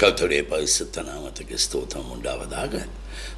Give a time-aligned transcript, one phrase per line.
[0.00, 2.88] கத்துடைய பரிசுத்த நாமத்துக்கு ஸ்தோத்திரம் உண்டாவதாக.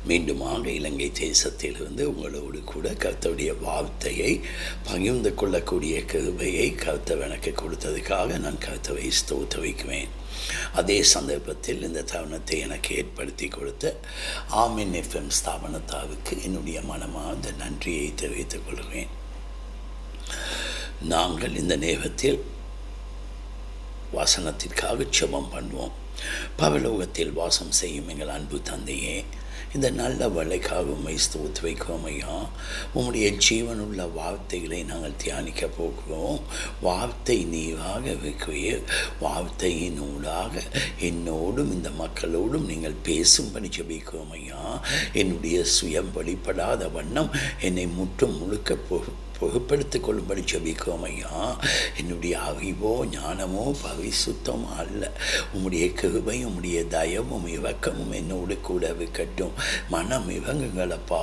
[0.09, 4.41] மீண்டுமாக இலங்கை தேசத்திலிருந்து உங்களோடு கூட கர்த்தருடைய வார்த்தையை
[4.85, 10.09] பகிர்ந்து கொள்ளக்கூடிய கிருபையை கர்த்தர் எனக்கு கொடுத்ததுக்காக நான் கருத்தவை ஸ்தோத்த வைக்குவேன்
[10.73, 14.01] அதே சந்தர்ப்பத்தில் இந்த தருணத்தை எனக்கு ஏற்படுத்தி கொடுத்த
[14.51, 19.09] ஆமின் எஃப்எம் ஸ்தாபனத்தாவுக்கு என்னுடைய மனமார்ந்த நன்றியை தெரிவித்துக் கொள்கிறேன்.
[21.01, 22.45] நாங்கள் இந்த நேரத்தில்
[24.15, 25.97] வசனத்திற்காக செபம் பண்ணுவோம்.
[26.59, 29.25] பவலோகத்தில் வாசம் செய்யும் எங்கள் அன்பு தந்தையே
[29.75, 32.49] இந்த நல்ல வலைக்காக உண்மை ஸ்தோத்து வைக்கிறோம் ஐயா.
[32.95, 36.41] உம்முடைய ஜீவனுள்ள வார்த்தைகளை நாங்கள் தியானிக்க போகிறோம்.
[36.81, 38.83] வார்த்தை நீராக வைக்கிறீர்
[39.21, 40.63] வார்த்தையின் ஊடாக
[41.01, 44.83] என்னோடும் இந்த மக்களோடும் நீங்கள் பேசும்படி ஜெபிக்கிறோம் ஐயா.
[45.13, 49.03] என்னுடைய சுயம் வழிபடாத வண்ணம் என்னை முற்றும் முழுக்க போ
[49.41, 51.59] புகப்படுத்திக் கொள்ளும்படி ஜபிக்கிறோம் ஐயா
[51.97, 55.13] என்னுடைய அறிவோ ஞானமோ பரிசுத்தம் அல்ல.
[55.55, 59.55] உம்முடைய கிருபை உம்முடைய தயமும் இவக்கமும் என்னோடு கூட இருக்கட்டும்.
[59.89, 61.23] மனம் இவங்குங்களப்பா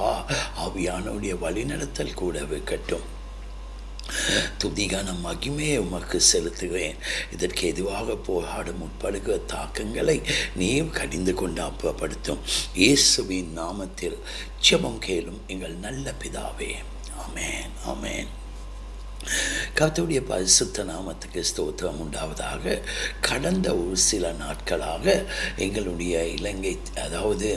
[0.66, 3.05] ஆவியானுடைய வழிநடத்தல் கூட விற்கட்டும்
[4.61, 6.97] துதிகான மகிமையை உமக்கு செலுத்துகிறேன்.
[7.33, 10.22] இதற்கு எதுவாக போராடும் உட்படுகிற தாக்கங்களை
[10.55, 12.44] நீயும் கடிந்து கொண்டு அப்புறப்படுத்தும்.
[12.73, 14.19] இயேசுவின் நாமத்தில்
[14.69, 16.73] ஜெபம் கேளும் எங்கள் நல்ல பிதாவே.
[17.26, 18.30] ஆமேன் ஆமேன்
[19.76, 22.76] கர்த்தருடைய பரிசுத்த நாமத்துக்கு ஸ்தோத்திரம் உண்டாவதாக
[23.22, 25.16] கடந்த ஒரு சில நாட்களாக
[25.58, 27.50] எங்களுடைய இலங்கை அதாவது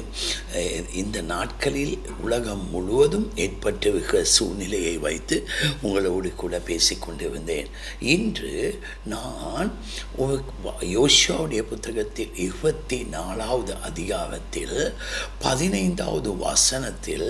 [0.94, 5.36] இந்த நாட்களில் உலகம் முழுவதும் ஏற்பட்டிருக்கிற சூழ்நிலையை வைத்து
[5.82, 7.70] உங்களோடு கூட பேசிக்கொண்டிருந்தேன்
[8.08, 8.54] இன்று
[9.06, 9.70] நான்
[10.92, 14.76] யோஷாவுடைய புத்தகத்தில் இருபத்தி நாலாவது அதிகாரத்தில்
[15.40, 17.28] பதினைந்தாவது வசனத்தில்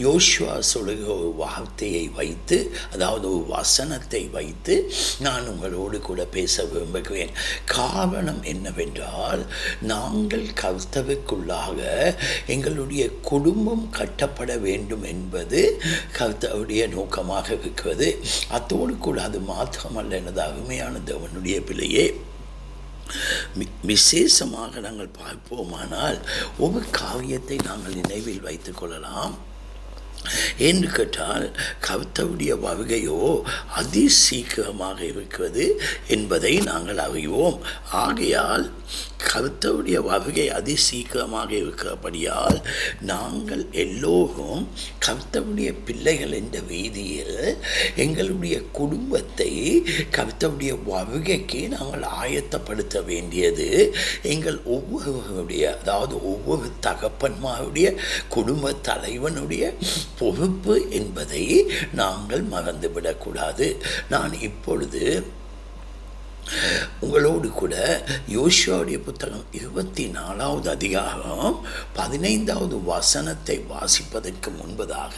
[0.00, 2.58] யோசுவா சொல்லுகிற ஒரு வார்த்தையை வைத்து
[2.92, 3.44] அதாவது ஒரு
[3.76, 7.30] வசனத்தை வைத்து நான் உங்களோடு கூட பேச விரும்புகிறேன்.
[7.64, 9.46] காரணம் என்னவென்றால்
[9.80, 12.14] நாங்கள் கர்த்தவுக்குள்ளாக
[12.46, 15.82] எங்களுடைய குடும்பம் கட்டப்பட வேண்டும் என்பது
[16.18, 18.18] கர்த்தவுடைய நோக்கமாக இருக்கிறது.
[18.48, 22.20] அத்தோடு கூட அது மாத்திரமல்ல எனது அருமையான தேவனுடைய பிள்ளையே
[23.58, 26.20] மி- விசேஷமாக நாங்கள் பார்ப்போமானால்
[26.58, 29.54] ஒரு காரியத்தை நாங்கள் நினைவில் வைத்துக் கொள்ளலாம்.
[30.58, 31.46] என்று கேட்டால்
[31.80, 33.42] கவித்தவுடைய வருகையோ
[33.74, 35.66] அதி சீக்கிரமாக இருக்கிறது
[36.08, 37.58] என்பதை நாங்கள் அறிவோம்.
[37.90, 38.70] ஆகையால்
[39.32, 42.58] கருத்தவுடைய வருகை அதி சீக்கிரமாக இருக்கிறபடியால்
[43.00, 44.68] நாங்கள் எல்லோரும்
[45.06, 47.56] கருத்தவுடைய பிள்ளைகள் என்ற ரீதியில்
[47.96, 49.50] எங்களுடைய குடும்பத்தை
[50.10, 53.68] கருத்தவுடைய வருகைக்கு நாங்கள் ஆயத்தப்படுத்த வேண்டியது.
[54.22, 57.88] எங்கள் ஒவ்வொருவருடைய அதாவது ஒவ்வொரு தகப்பன்மாருடைய
[58.28, 59.74] குடும்ப தலைவனுடைய
[60.18, 63.76] பொறுப்பு என்பதை நாங்கள் மறந்துவிடக்கூடாது.
[64.10, 65.34] நான் இப்பொழுது
[67.00, 75.16] உங்களோடு கூட யோசியாவுடைய புத்தகம் இருபத்தி நாலாவது அதிகாரம் பதினைந்தாவது வசனத்தை வாசிப்பதற்கு முன்பதாக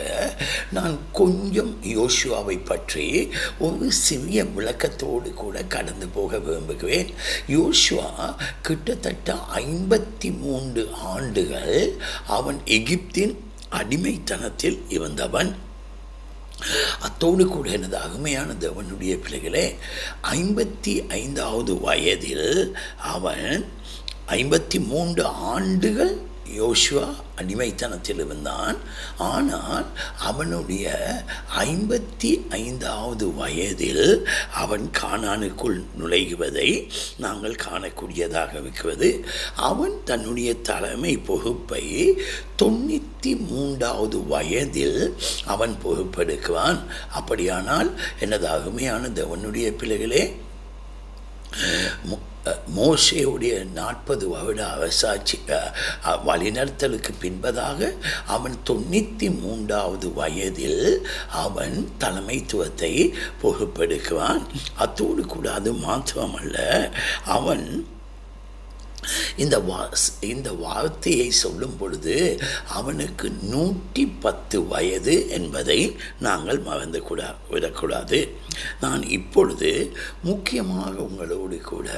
[0.73, 7.11] நான் கொஞ்சம் யோசுவாவை பற்றி ஒரு சிறிய விளக்கத்தோடு கூட கடந்து போக விரும்புகிறேன்.
[7.49, 11.97] யோசுவா கிட்டத்தட்ட ஐம்பத்தி மூன்று ஆண்டுகள்
[12.27, 13.37] அவன் எகிப்தின்
[13.73, 15.51] அடிமைத்தனத்தில் இருந்தவன்
[17.01, 19.67] அத்தோடு கூட எனது அருமையான தேவனுடைய பிள்ளைகளே
[20.33, 22.49] ஐம்பத்தி ஐந்தாவது வயதில்
[23.09, 23.47] அவன்
[24.31, 26.15] ஐம்பத்தி மூன்று ஆண்டுகள்
[26.57, 28.77] யோசுவா அடிமைத்தனத்தில் இருந்தான்.
[29.17, 29.87] ஆனால்
[30.19, 30.87] அவனுடைய
[31.59, 36.71] ஐம்பத்தி ஐந்தாவது வயதில் அவன் காணானுக்குள் நுழைவதை
[37.17, 39.27] நாங்கள் காணக்கூடியதாக இருக்கிறது.
[39.57, 41.85] அவன் தன்னுடைய தலைமை பொகுப்பை
[42.63, 45.01] தொண்ணூற்றி மூன்றாவது வயதில்
[45.47, 46.81] அவன் பொறுப்பெடுக்குவான்
[47.13, 50.23] அப்படியானால் எனது அருமையான தேவனுடைய பிள்ளைகளே
[52.77, 55.39] மோசையுடைய நாற்பது வருட அரசாட்சி
[56.25, 57.91] வழிநடத்தலுக்கு பின்பதாக
[58.27, 60.85] அவன் தொண்ணூற்றி மூன்றாவது வயதில்
[61.37, 62.93] அவன் தலைமைத்துவத்தை
[63.43, 64.43] பொறுப்பெடுக்குவான்
[64.77, 66.57] அத்தோடு கூட அது மாத்திரமல்ல
[67.27, 67.67] அவன்
[69.37, 69.81] இந்த வா
[70.21, 72.17] இந்த வார்த்தையை சொல்லும் பொழுது
[72.79, 75.81] அவனுக்கு நூற்றி பத்து வயது என்பதை
[76.21, 78.21] நாங்கள் மறந்து கூட விடக்கூடாது.
[78.81, 79.71] நான் இப்பொழுது
[80.23, 81.89] முக்கியமாக உங்களோடு கூட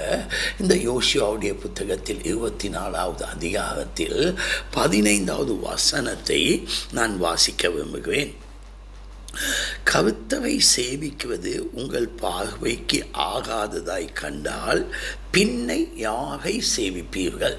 [0.61, 4.39] இந்த யோசியாவுடைய புத்தகத்தில் இருபத்தி நாலாவது அதிகாரத்தில்
[4.71, 6.41] பதினைந்தாவது வசனத்தை
[6.93, 8.33] நான் வாசிக்க விரும்புகிறேன்.
[9.85, 14.94] கருத்தவை சேவிக்குவது உங்கள் பார்வைக்கு ஆகாததாய் கண்டால்
[15.32, 17.56] பின்னை யாரை சேவிப்பீர்கள்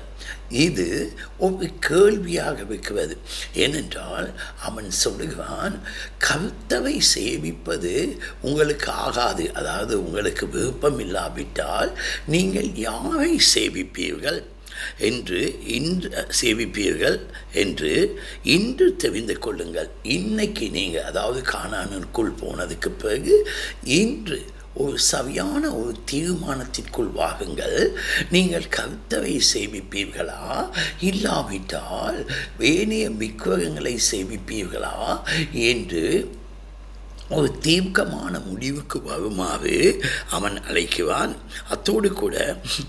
[0.49, 3.17] இது ஒரு கேள்வியாக இருக்கிறது.
[3.53, 5.81] ஏனென்றால் அவன் சொல்லுகிறான்
[6.17, 11.97] கருத்தவை சேவிப்பது உங்களுக்கு ஆகாது அதாவது உங்களுக்கு விருப்பம் இல்லாவிட்டால்
[12.27, 14.43] நீங்கள் யாரை சேவிப்பீர்கள்
[14.99, 17.19] என்று இன்று சேவிப்பீர்கள்
[17.53, 19.89] என்று இன்று தெரிந்து கொள்ளுங்கள்.
[20.03, 23.49] இன்னைக்கு நீங்கள் அதாவது காணானுக்குள் போனதுக்கு பிறகு
[23.83, 24.39] இன்று
[24.73, 27.91] ஒரு சரியான ஒரு தீர்மானத்திற்குள் வாகுங்கள்
[28.31, 30.69] நீங்கள் கருத்தவை சேமிப்பீர்களா
[30.99, 32.19] இல்லாவிட்டால்
[32.57, 36.05] வேணிய விக்கிரகங்களை சேமிப்பீர்களா என்று
[37.31, 41.35] ஒரு தீர்க்கமான முடிவுக்கு வருமாறு அவன் அழைக்கிறான்.
[41.69, 42.35] அத்தோடு கூட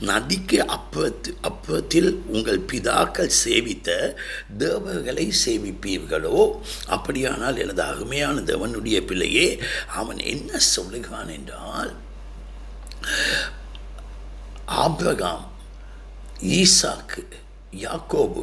[0.01, 3.91] நதிக்கு அப்பத்து அப்பத்தில் உங்கள் பிதாக்கள் சேவித்த
[4.59, 6.39] தேவர்களை சேவிப்பீர்களோ?
[6.89, 9.49] அப்படியானால் எனது அருமையான தேவனுடைய பிள்ளையே
[9.87, 11.93] அவன் என்ன சொல்லுகிறான் என்றால்
[14.85, 15.47] ஆப்ரகாம்
[16.41, 17.23] ஈசாக்கு
[17.77, 18.43] யாக்கோபு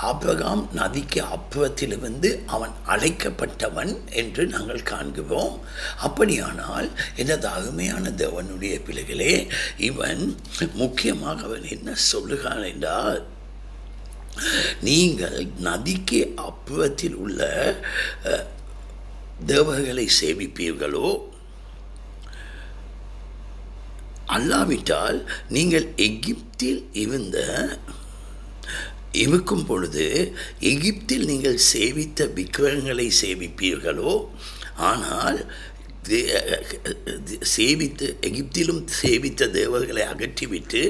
[0.00, 5.60] ஆப்ரகாம் நதிக்கு அப்புறத்திலிருந்து அவன் அழைக்கப்பட்டவன் என்று நாங்கள் காண்கிறோம்.
[5.98, 9.46] அப்படியானால் எனது அருமையான தேவனுடைய பிள்ளைகளே
[9.76, 10.38] இவன்
[10.74, 13.26] முக்கியமாக அவன் என்ன சொல்லுகிறான் என்றால்
[14.80, 17.40] நீங்கள் நதிக்கு அப்புறத்தில் உள்ள
[19.46, 21.30] தேவர்களை சேவிப்பீர்களோ
[24.26, 27.38] அல்லாவிட்டால் நீங்கள் எகிப்தில் இருந்த
[29.12, 30.06] இருக்கும் பொழுது
[30.72, 34.12] எகிப்தில் நீங்கள் சேவித்த விக்கிரகங்களை சேவிப்பீர்களோ?
[34.90, 35.40] ஆனால்
[37.54, 40.80] சேவித்து எகிப்திலும் சேவித்த தேவர்களை அகற்றிவிட்டு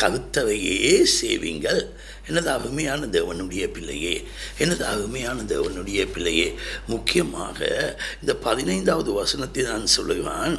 [0.00, 1.82] கருத்தவையே சேவிங்கள்.
[2.28, 4.14] எனது அருமையான தேவனுடைய பிள்ளையே?
[4.58, 6.48] எனது அருமையான தேவனுடைய பிள்ளையே?
[6.86, 7.58] முக்கியமாக
[8.20, 10.56] இந்த பதினைந்தாவது வசனத்தை நான் சொல்லுவான்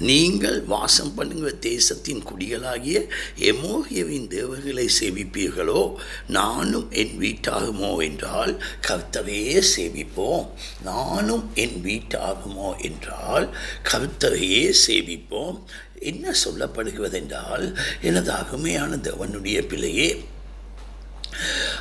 [0.00, 3.06] நீங்கள் வாசம் பண்ணுகிற தேசத்தின் குடிகளாகிய
[3.38, 5.94] எமோகியவின் தேவர்களை சேவிப்பீர்களோ?
[6.28, 10.48] நானும் என் வீட்டாகுமோ என்றால் கர்த்தரையே சேவிப்போம்.
[10.82, 13.56] நானும் என் வீட்டாகுமோ என்றால்
[13.92, 15.62] கர்த்தரையே சேவிப்போம்.
[15.98, 20.24] என்ன சொல்லப்படுகிறதென்றால் எனது அருமையான தேவனுடைய பிள்ளையே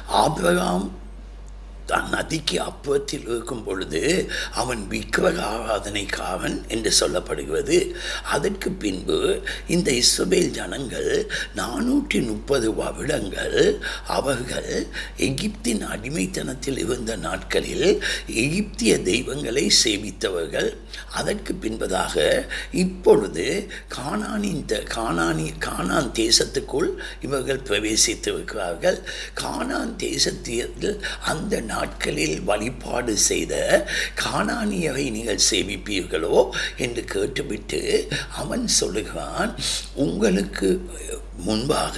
[0.08, 0.99] ஆபிரகாம்
[1.90, 7.94] தான் நதிக்கு அப்புறத்தில் இருக்கும் பொழுது அவன் விக்கிரக ஆராதனைக்காரன் என்று சொல்லப்படுகிறது.
[8.24, 14.88] அதற்கு பின்பு இந்த இஸ்ரபேல் ஜனங்கள் நானூற்றி முப்பது வருடங்கள் அவர்கள்
[15.18, 20.76] எகிப்தின் அடிமைத்தனத்தில் இருந்த நாட்களில் எகிப்திய தெய்வங்களை சேவித்தவர்கள்.
[21.12, 26.90] அதற்கு பின்பதாக இப்பொழுது கானானின் த- கானானி கானான் தேசத்துக்குள்
[27.22, 29.02] இவர்கள் பிரவேசித்திருக்கிறார்கள்.
[29.34, 33.54] கானான் தேசத்தில் அந்த நாட்களில் வழிபாடு செய்த
[34.22, 36.38] கானானியரை நீங்கள் சேவிப்பீர்களோ
[36.78, 37.82] என்று கேட்டுவிட்டு
[38.38, 39.52] அவன் சொல்லுகிறான்
[40.06, 40.70] உங்களுக்கு
[41.40, 41.98] முன்பாக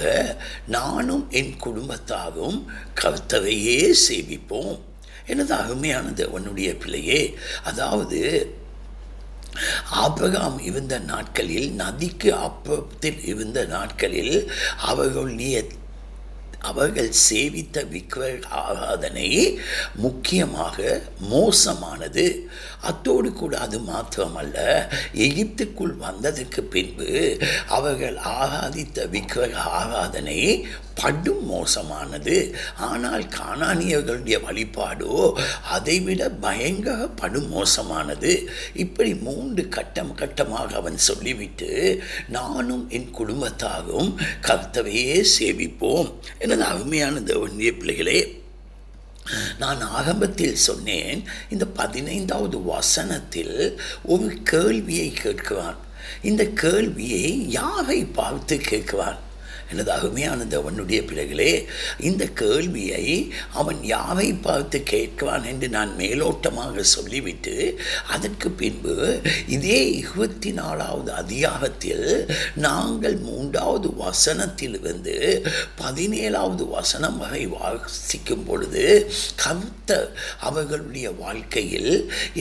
[0.70, 2.58] நானும் என் குடும்பத்தாரும்
[3.00, 4.78] கர்த்தரையே சேவிப்போம்
[5.26, 7.20] எனது அருமையானது அவனுடைய பிள்ளையே
[7.64, 8.20] அதாவது
[10.00, 14.36] ஆபகாம் இருந்த நாட்களில் நதிக்கு அப்பத்தில் இருந்த நாட்களில்
[14.84, 15.56] அவர்களுடைய
[16.62, 19.58] அவர்கள் சேவித்த விக்கிரக ஆராதனை
[19.94, 22.50] முக்கியமாக மோசமானது.
[22.82, 24.56] அத்தோடு கூட அது மாத்திரமல்ல
[25.14, 27.38] எகிப்துக்குள் வந்ததற்கு பின்பு
[27.68, 32.54] அவர்கள் ஆராதித்த விக்கிரக ஆராதனை படும் மோசமானது.
[32.76, 35.32] ஆனால் காணானியர்களுடைய வழிபாடோ
[35.70, 38.50] அதைவிட பயங்கர படும் மோசமானது.
[38.74, 44.12] இப்படி மூன்று கட்டம் கட்டமாக அவன் சொல்லிவிட்டு நானும் என் குடும்பத்தாரும்
[44.42, 46.12] கர்த்தவையே சேவிப்போம்.
[46.38, 48.41] எனது அருமையான தேவனுடைய பிள்ளைகளே
[49.58, 53.56] நான் ஆரம்பத்தில் சொன்னேன் இந்த பதினைந்தாவது வசனத்தில்
[54.04, 55.78] ஒரு கேள்வியை கேட்கிறான்
[56.22, 59.20] இந்த கேள்வியை யாரை பார்த்து கேட்கிறான்
[59.72, 61.50] எனது அருமையான தேவனுடைய பிள்ளைகளே
[62.00, 63.04] இந்த கேள்வியை
[63.54, 67.54] அவன் யாரை பார்த்து கேட்கிறான் என்று நான் மேலோட்டமாக சொல்லிவிட்டு
[68.08, 68.96] அதற்கு பின்பு
[69.48, 72.08] இதே இருபத்தி நாலாவது அதிகாரத்தில்
[72.62, 75.16] நாங்கள் மூன்றாவது வசனத்திலிருந்து
[75.82, 78.84] பதினேழாவது வசனம் வரை வாசிக்கும் பொழுது
[79.36, 79.90] கருத்த
[80.42, 81.92] அவர்களுடைய வாழ்க்கையில்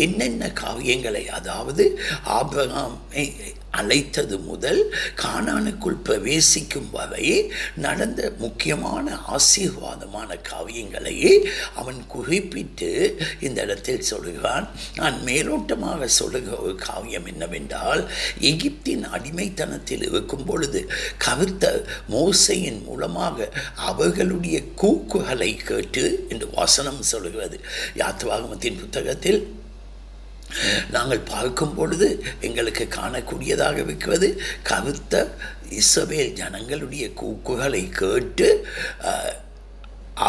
[0.01, 1.85] என்னென்ன காரியங்களை அதாவது
[2.35, 3.25] ஆபிரகாமை
[3.71, 4.81] அழைத்தது முதல்
[5.15, 11.15] கானானுக்குள் பிரவேசிக்கும் வரை நடந்த முக்கியமான ஆசீர்வாதமான காவியங்களை
[11.75, 12.89] அவன் குறிப்பிட்டு
[13.39, 14.69] இந்த இடத்தில் சொல்லுகிறான்.
[14.95, 18.03] நான் மேலோட்டமாக சொல்லுகிற ஒரு காவியம் என்னவென்றால்
[18.41, 27.59] எகிப்தின் அடிமைத்தனத்தில் இருக்கும் பொழுது கவிர்த்த மோசையின் மூலமாக அவர்களுடைய கூக்குகளை கேட்டு என்று வசனம் சொல்லுகிறது.
[27.95, 29.41] யாத்ராகமத்தின் புத்தகத்தில்
[30.91, 34.29] நாங்கள் பார்க்கும் பொழுது எங்களுக்கு காணக்கூடியதாக இருக்கிறது.
[34.63, 35.13] கருத்த
[35.79, 38.49] இஸ்ரவேல் ஜனங்களுடைய கூக்குகளை கேட்டு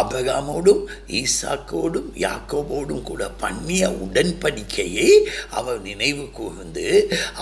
[0.00, 0.82] அபகாமோடும் ஆபகாமோடும்
[1.20, 5.08] ஈசாக்கோடும் யாக்கோபோடும் கூட பண்ணிய உடன்படிக்கையை
[5.50, 6.86] அவர் நினைவு கூர்ந்து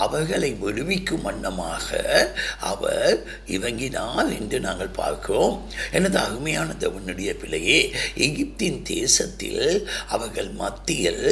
[0.05, 1.87] அவர்களை விடுவிக்கும் வண்ணமாக
[2.71, 3.15] அவர்
[3.47, 5.55] இவங்கினார் என்று நாங்கள் பார்க்கிறோம்.
[5.91, 7.79] எனது அருமையான தேவனுடைய பிள்ளையே
[8.17, 11.25] எகிப்தின் தேசத்தில் அவர்கள் மத்தியில்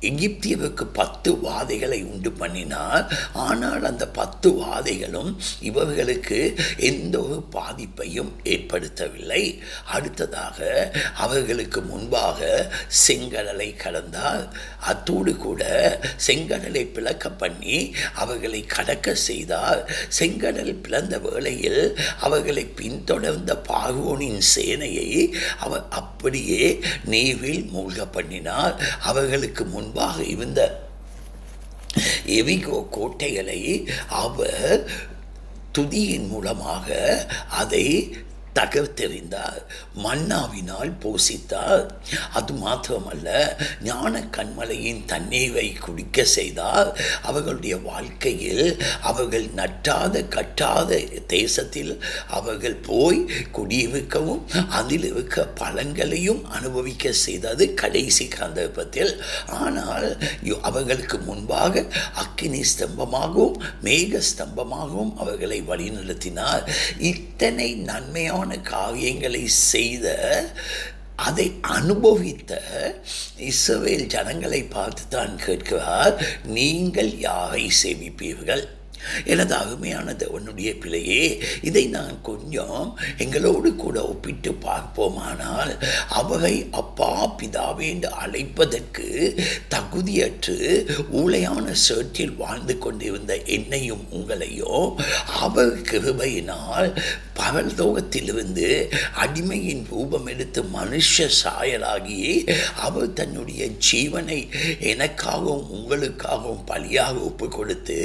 [0.00, 3.04] எகிப்தியவுக்கு பத்து வாதைகளை உண்டு பண்ணினார்.
[3.32, 6.38] ஆனால் அந்த பத்து வாதைகளும் இவர்களுக்கு
[6.76, 9.42] எந்த ஒரு பாதிப்பையும் ஏற்படுத்தவில்லை.
[9.84, 10.58] அடுத்ததாக
[11.14, 12.40] அவர்களுக்கு முன்பாக
[13.06, 14.44] செங்கடலை கடந்தார்.
[14.80, 15.62] அத்தோடு கூட
[16.26, 19.82] செங்கடலை பிளக்க பண்ணி அவர்களை கடக்க செய்தார்.
[20.18, 28.76] செங்கடல் பிளந்த வேளையில் அவர்களை பின்தொடர்ந்த பாகோனின் சேனையை அவர் அப்படியே நீவில் மூழ்க பண்ணினார்.
[29.02, 30.60] அவர்களுக்கு முன் முன்பாக இருந்த
[32.30, 33.60] எவிகோ கோட்டைகளை
[34.18, 34.76] அவர்
[35.74, 36.86] துதியின் மூலமாக
[37.52, 37.86] அதை
[38.60, 39.60] தகர்த்தெறிந்தார்.
[40.04, 41.84] மன்னாவினால் போசித்தார்.
[42.38, 43.28] அது மாத்திரமல்ல
[43.88, 46.90] ஞான கண்மலையின் தண்ணீரை குடிக்க செய்தார்.
[47.22, 48.66] அவர்களுடைய வாழ்க்கையில்
[49.10, 50.98] அவர்கள் நட்டாத கட்டாத
[51.36, 51.92] தேசத்தில்
[52.38, 53.20] அவர்கள் போய்
[53.56, 54.42] குடியிருக்கவும்
[54.80, 59.12] அதில் இருக்க பழங்களையும் அனுபவிக்க செய்தது கடைசி சந்தர்ப்பத்தில்
[59.60, 60.08] ஆனால்
[60.68, 61.84] அவர்களுக்கு முன்பாக
[62.22, 66.64] அக்கினி ஸ்தம்பமாகவும் மேக ஸ்தம்பமாகவும் அவர்களை வழிநடத்தினார்.
[67.10, 70.06] இத்தனை நன்மையான உண்மையான காரியங்களை செய்த
[71.16, 72.52] அதை அனுபவித்த
[73.48, 76.14] இஸ்ரவேல் ஜனங்களை பார்த்து தான் கேட்கிறார்
[76.48, 78.64] நீங்கள் யாரை சேமிப்பீர்கள்?
[79.26, 81.22] எனது அருமையான தேவனுடைய பிள்ளையே
[81.62, 82.82] இதை நான் கொஞ்சம்
[83.18, 85.72] எங்களோடு கூட ஒப்பிட்டு பார்ப்போமானால்
[86.20, 89.08] அவரை அப்பா பிதாவே என்று அழைப்பதற்கு
[89.74, 90.58] தகுதியற்று
[91.20, 94.88] ஊழையான சேற்றில் வாழ்ந்து கொண்டிருந்த என்னையும் உங்களையும்
[95.40, 96.88] அவர் கிருபையினால்
[97.40, 98.66] பகல்தோகத்திலிருந்து
[99.20, 102.18] அடிமையின் ரூபம் எடுத்து மனுஷ சாயலாகி
[102.80, 104.40] அவர் தன்னுடைய ஜீவனை
[104.90, 107.98] எனக்காகவும் உங்களுக்காகவும் பலியாக ஒப்பு கொடுத்து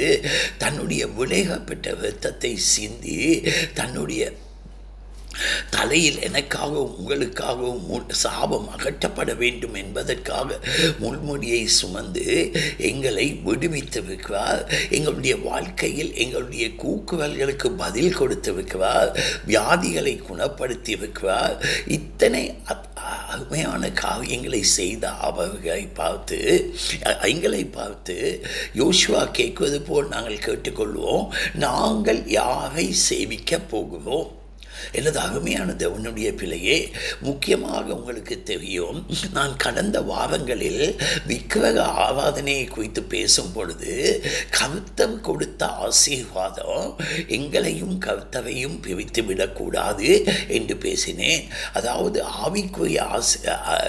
[0.58, 3.42] தன்னுடைய விளையப்பட்ட இரத்தத்தை சிந்தி
[3.74, 4.32] தன்னுடைய
[5.70, 10.58] தலையில் எனக்காகவும் உங்களுக்காகவும் சாபம் அகற்றப்பட வேண்டும் என்பதற்காக
[11.00, 21.64] முள்முடியை சுமந்து எங்களை விடுவித்து வைக்கிறார் எங்களுடைய வாழ்க்கையில் எங்களுடைய கூக்குரல்களுக்கு பதில் கொடுத்து வைக்கிறார் வியாதிகளை குணப்படுத்தி வைக்கிறார்
[21.86, 22.54] இத்தனை
[23.30, 26.38] அருமையான காரியங்களை செய்த அவர்களை பார்த்து
[27.22, 31.26] எங்களை பார்த்து யோசுவா கேட்குவது போல் நாங்கள் கேட்டுக்கொள்வோம்.
[31.54, 34.44] நாங்கள் யாரை சேவிக்க போகிறோம்?
[34.92, 36.90] எனது அருமையான தேவனுடைய பிள்ளையே
[37.20, 46.96] முக்கியமாக உங்களுக்கு தெரியும் நான் கடந்த வாரங்களில் விக்கிரக ஆராதனையை குறித்து பேசும் பொழுது கருத்தர் கொடுத்த ஆசீர்வாதம்
[47.28, 51.44] எங்களையும் கருத்தவையும் பிரித்து விடக்கூடாது என்று பேசினேன்.
[51.72, 53.38] அதாவது ஆவிக்குரிய ஆசி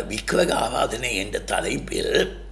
[0.08, 2.46] விக்கிரக ஆராதனை என்ற தலைப்பில்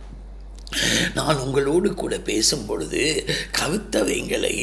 [1.14, 3.26] நான் உங்களோடு கூட பேசும் பொழுது
[3.58, 4.56] கவித்தவைங்களை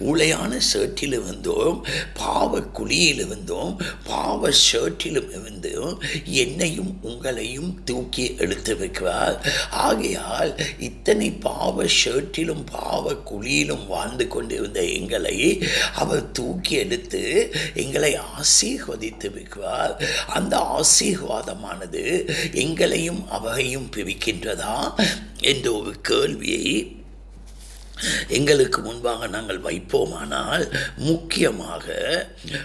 [0.00, 9.46] உளையான ஷர்ட்டில் இருந்தோம் பாவ குழியில் இருந்தோம் பாவ ஷர்ட்டிலும் இருந்தும் என்னையும் உங்களையும் தூக்கி எடுத்து வைக்கிறார்.
[9.70, 15.62] ஆகையால் இத்தனை பாவ ஷர்ட்டிலும் பாவ குழியிலும் வாழ்ந்து கொண்டிருந்த எங்களை
[15.94, 20.04] அவர் தூக்கி எடுத்து எங்களை ஆசீர்வதித்து வைக்கிறார்.
[20.26, 24.76] அந்த ஆசீர்வாதமானது எங்களையும் அவரையும் பிரிக்கின்றதா?
[25.40, 26.98] என்ற ஒரு கேள்வியை
[28.28, 31.86] எங்களுக்கு முன்பாக நாங்கள் வைப்போமானால் முக்கியமாக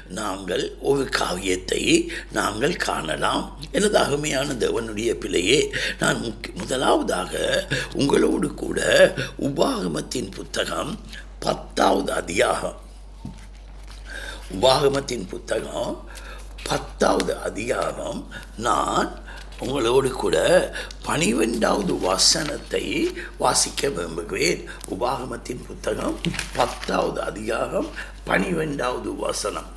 [0.07, 3.59] நாங்கள் ஒரு காவியத்தை நாங்கள் காணலாம்.
[3.71, 7.63] எனது அகமையான தேவனுடைய பிள்ளையே நான் முக்கிய முதலாவதாக
[7.93, 8.81] உங்களோடு கூட
[9.39, 10.99] உபாகமத்தின் புத்தகம்
[11.39, 12.83] பத்தாவது அதிகாரம்
[14.61, 16.07] உபாகமத்தின் புத்தகம்
[16.63, 19.23] பத்தாவது அதிகாரம் நான்
[19.59, 20.37] உங்களோடு கூட
[21.03, 24.63] பனிரெண்டாவது வசனத்தை வாசிக்க விரும்புகிறேன்.
[24.89, 26.17] உபாகமத்தின் புத்தகம்
[26.55, 27.87] பத்தாவது அதிகாரம்
[28.23, 29.69] பனிரெண்டாவது வசனம்.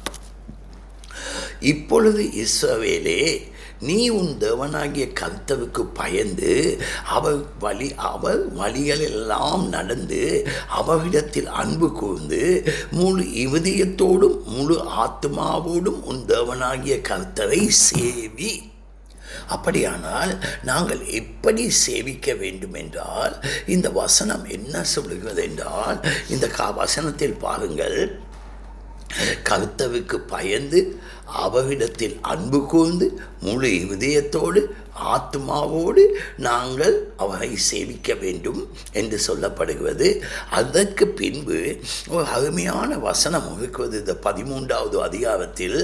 [1.61, 12.73] இப்பொழுது இஸ்ரவேலே நீ உன் தேவனாகிய கர்த்தவுக்கு பயந்து அவர் வழி அவர் வழிகளெல்லாம் நடந்து அவரிடத்தில் அன்பு கூர்ந்து
[12.91, 18.77] முழு இருதயத்தோடும் முழு ஆத்மாவோடும் உன் தேவனாகிய கர்த்தரை சேவி.
[19.47, 20.33] அப்படியானால்
[20.63, 28.01] நாங்கள் எப்படி சேவிக்க வேண்டும் என்றால் இந்த வசனம் என்ன சொல்லுகிறது என்றால் இந்த கா வசனத்தில் பாருங்கள்.
[29.43, 30.81] கருத்தவுக்கு பயந்து
[31.45, 33.07] அவரிடத்தில் அன்பு கூர்ந்து
[33.41, 34.61] முழு இதயத்தோடு
[35.15, 36.03] ஆத்மாவோடு
[36.37, 38.61] நாங்கள் அவரை சேவிக்க வேண்டும்
[38.93, 40.09] என்று சொல்லப்படுகிறது.
[40.51, 41.59] அதற்கு பின்பு
[42.09, 45.81] ஒரு அருமையான வசனம் இருக்கிறது இந்த பதிமூன்றாவது அதிகாரத்தில்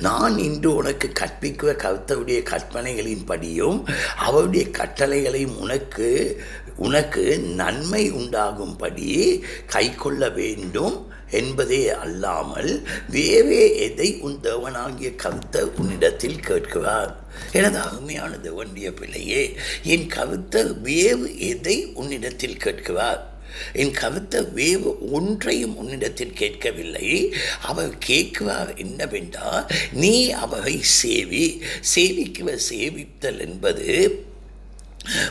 [0.00, 6.42] நான் இன்று உனக்கு கற்பிக்கிற கர்த்தருடைய கற்பனைகளின்படியும் அவருடைய கட்டளைகளையும் உனக்கு
[6.76, 17.16] உனக்கு நன்மை உண்டாகும்படி கை கொள்ள வேண்டும் என்பதே அல்லாமல் வேறே எதை உன் தேவனாகிய கருத்தர் உன்னிடத்தில் கேட்கிறார்?
[17.52, 23.31] எனது அருமையான தேவனுடைய பிள்ளையே என் கருத்தர் வேறு எதை உன்னிடத்தில் கேட்கிறார்?
[23.72, 27.34] என் கவித்த வேவு ஒன்றையும் உன்னிடத்தில் கேட்கவில்லை.
[27.62, 31.60] அவர் கேட்கிறார் என்னவென்றால் நீ அவரை சேவி
[31.94, 34.26] சேவிக்குவ சேவித்தல் என்பது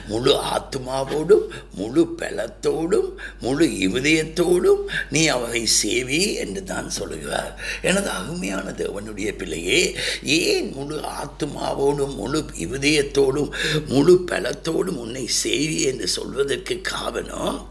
[0.08, 7.62] முழு ஆத்மாவோடும் முழு பலத்தோடும் முழு இருதயத்தோடும் நீ அவரை சேவி என்று தான் சொல்லுகிறார்.
[7.82, 13.52] எனது அருமையான தேவனுடைய பிள்ளையே ஏன் முழு ஆத்மாவோடும் முழு இருதயத்தோடும்
[13.88, 17.71] முழு பலத்தோடும் உன்னை சேவி என்று சொல்வதற்கு காரணம்?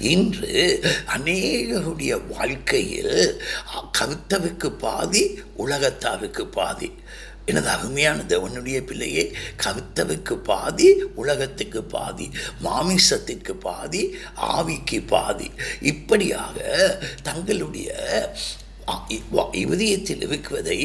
[0.00, 0.80] இன்று
[1.16, 3.42] அநேகருடைய வாழ்க்கையில்
[3.98, 5.22] கவித்தவுக்கு பாதி
[5.56, 6.90] உலகத்தாவுக்கு பாதி.
[7.46, 9.24] எனது அருமையான தேவனுடைய பிள்ளையே
[9.64, 10.88] கவித்தவுக்கு பாதி
[11.22, 12.26] உலகத்துக்கு பாதி
[12.64, 14.02] மாமிசத்திற்கு பாதி
[14.56, 15.50] ஆவிக்கு பாதி.
[15.80, 16.58] இப்படியாக
[17.22, 17.90] தங்களுடைய
[19.52, 20.78] இதயத்தில் இருக்குவதை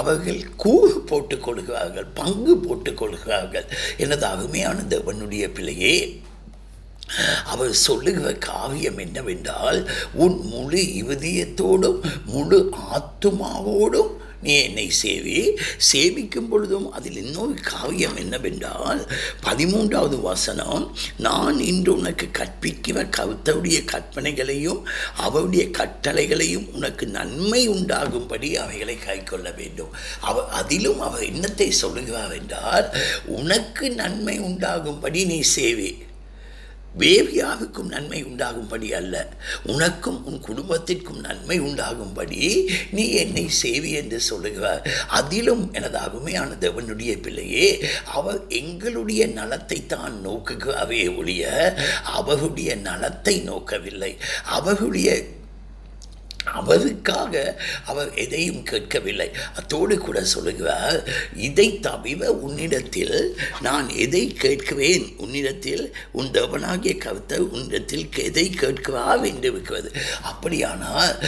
[0.00, 3.66] அவர்கள் கூறு போட்டுக் கொள்கிறார்கள் பங்கு போட்டுக் கொள்கிறார்கள்.
[3.98, 5.94] எனது அருமையான தேவனுடைய பிள்ளையே
[7.44, 15.56] அவர் சொல்லுகிற காவியம் என்னவென்றால் உன் முழு இருதயத்தோடும் முழு ஆத்துமாவோடும் நீ என்னை சேவி.
[15.92, 19.06] சேவிக்கும் பொழுதும் அதில் இன்னொரு காவியம் என்னவென்றால்
[19.42, 24.82] பதிமூன்றாவது வசனம் நான் இன்று உனக்கு கற்பிக்கிற கருத்தருடைய கற்பனைகளையும்
[25.16, 29.92] அவருடைய கட்டளைகளையும் உனக்கு நன்மை உண்டாகும்படி அவைகளை கைக்கொள்ள வேண்டும்.
[30.20, 32.96] அவ அதிலும் அவர் என்னத்தை சொல்லுகிறார் என்றால்
[33.26, 36.04] உனக்கு நன்மை உண்டாகும்படி நீ சேவி.
[36.98, 39.14] வேவியாவுக்கும் நன்மை உண்டாகும்படி அல்ல.
[39.64, 44.88] உனக்கும் உன் குடும்பத்திற்கும் நன்மை உண்டாகும்படி நீ என்னை சேவி என்று சொல்லுகிறார்.
[45.08, 54.16] அதிலும் எனது அருமையான தேவனுடைய பிள்ளையே அவர் எங்களுடைய நலத்தை தான் நோக்குகிறாவே ஒழிய அவருடைய நலத்தை நோக்கவில்லை.
[54.44, 55.22] அவருடைய
[56.52, 59.30] அவருக்காக அவர் எதையும் கேட்கவில்லை.
[59.54, 65.16] அத்தோடு கூட சொல்லுகிறார் இதை தவிர உன்னிடத்தில் நான் எதை கேட்குவேன்?
[65.16, 69.22] உன்னிடத்தில் உன் தேவனாகிய கருத்தை உன்னிடத்தில் எதை கேட்கிறார்?
[69.22, 69.92] என்று இருக்கிறது.
[70.22, 71.18] அப்படியானால்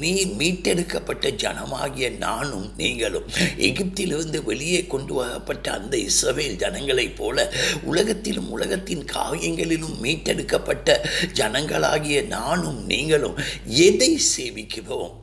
[0.00, 3.24] நீ மீட்டெடுக்கப்பட்ட ஜனமாகிய நானும் நீங்களும்
[3.58, 7.52] எகிப்திலிருந்து வெளியே கொண்டு வரப்பட்ட அந்த இஸ்ரவேல் ஜனங்களைப் போல
[7.82, 15.14] உலகத்திலும் உலகத்தின் காரியங்களிலும் மீட்டெடுக்கப்பட்ட ஜனங்களாகிய நானும் நீங்களும் எதை செய் சேவிக்கிறோம்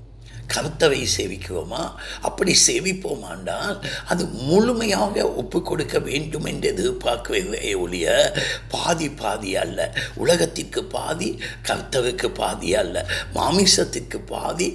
[0.54, 1.82] கருத்தவை சேவிக்கிறோமா
[2.22, 8.08] அப்படி சேவிப்போமாண்டால் அது முழுமையாக ஒப்பு கொடுக்க வேண்டும் என்று எதிர்பார்க்கவே ஒழிய
[8.70, 9.80] பாதி பாதி அல்ல.
[10.16, 11.30] உலகத்திற்கு பாதி
[11.68, 13.06] கர்த்தவுக்கு பாதி அல்ல.
[13.34, 14.68] மாமிசத்துக்கு பாதி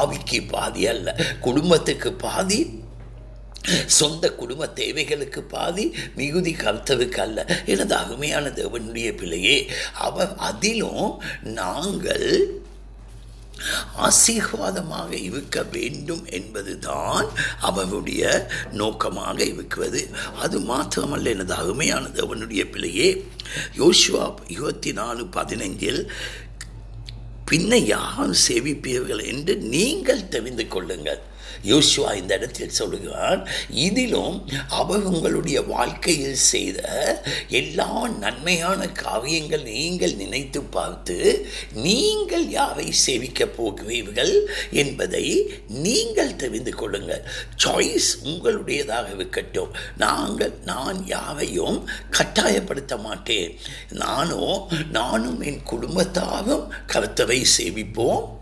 [0.00, 1.16] ஆவிக்கு பாதி அல்ல.
[1.40, 2.60] குடும்பத்துக்கு பாதி
[3.86, 5.84] சொந்த குடும்ப தேவைகளுக்கு பாதி
[6.16, 7.46] மிகுதி கருத்தவுக்கு அல்ல.
[7.66, 9.58] எனது அருமையான தேவனுடைய பிள்ளையே
[9.98, 12.28] அவர் அதிலும் நாங்கள்
[13.96, 17.26] ஆசீர்வாதமாக இருக்க வேண்டும் என்பதுதான்
[17.60, 20.08] அவனுடைய நோக்கமாக இருக்கிறது.
[20.38, 23.26] அது மாத்திரமல்ல எனது அருமையானது அவனுடைய பிள்ளையே
[23.78, 26.08] யோசுவா இருபத்தி நாலு பதினைஞ்சில்
[27.50, 29.26] பின்ன யார் சேவிப்பீர்கள்?
[29.26, 31.22] என்று நீங்கள் தெரிந்து கொள்ளுங்கள்.
[31.64, 36.80] யோசுவா இந்த இடத்தில் சொல்லுகிறான் இதிலும் அவர் உங்களுடைய வாழ்க்கையில் செய்த
[37.48, 47.24] எல்லா நன்மையான காரியங்கள் நீங்கள் நினைத்து பார்த்து நீங்கள் யாரை சேவிக்க போகிறீர்கள் என்பதை நீங்கள் தெரிந்து கொள்ளுங்கள்.
[47.64, 49.72] சாய்ஸ் உங்களுடையதாக இருக்கட்டும்.
[49.96, 53.58] நாங்கள் நான் யாரையும் கட்டாயப்படுத்த மாட்டேன்.
[53.90, 58.35] நானோ நானும் என் குடும்பத்தாரும் கருத்தவை சேவிப்போம்.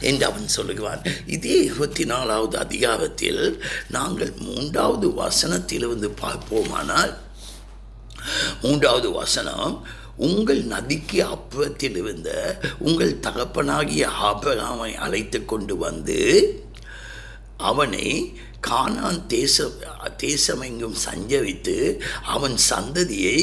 [0.00, 1.02] என்று அவன் சொல்லுகிறான்.
[1.26, 7.14] இதே இருபத்தி நாலாவது அதிகாரத்தில் நாங்கள் மூன்றாவது வசனத்திலிருந்து பார்ப்போமானால்
[8.62, 12.30] மூன்றாவது வசனம் உங்கள் நதிக்கு அப்புறத்தில் இருந்த
[12.78, 16.20] உங்கள் தகப்பனாகிய ஆபராமை அழைத்து கொண்டு வந்து
[17.56, 19.64] அவனை கானான் தேச
[20.22, 21.74] தேசமெங்கும் சஞ்சரித்து
[22.34, 23.38] அவன் சந்ததியை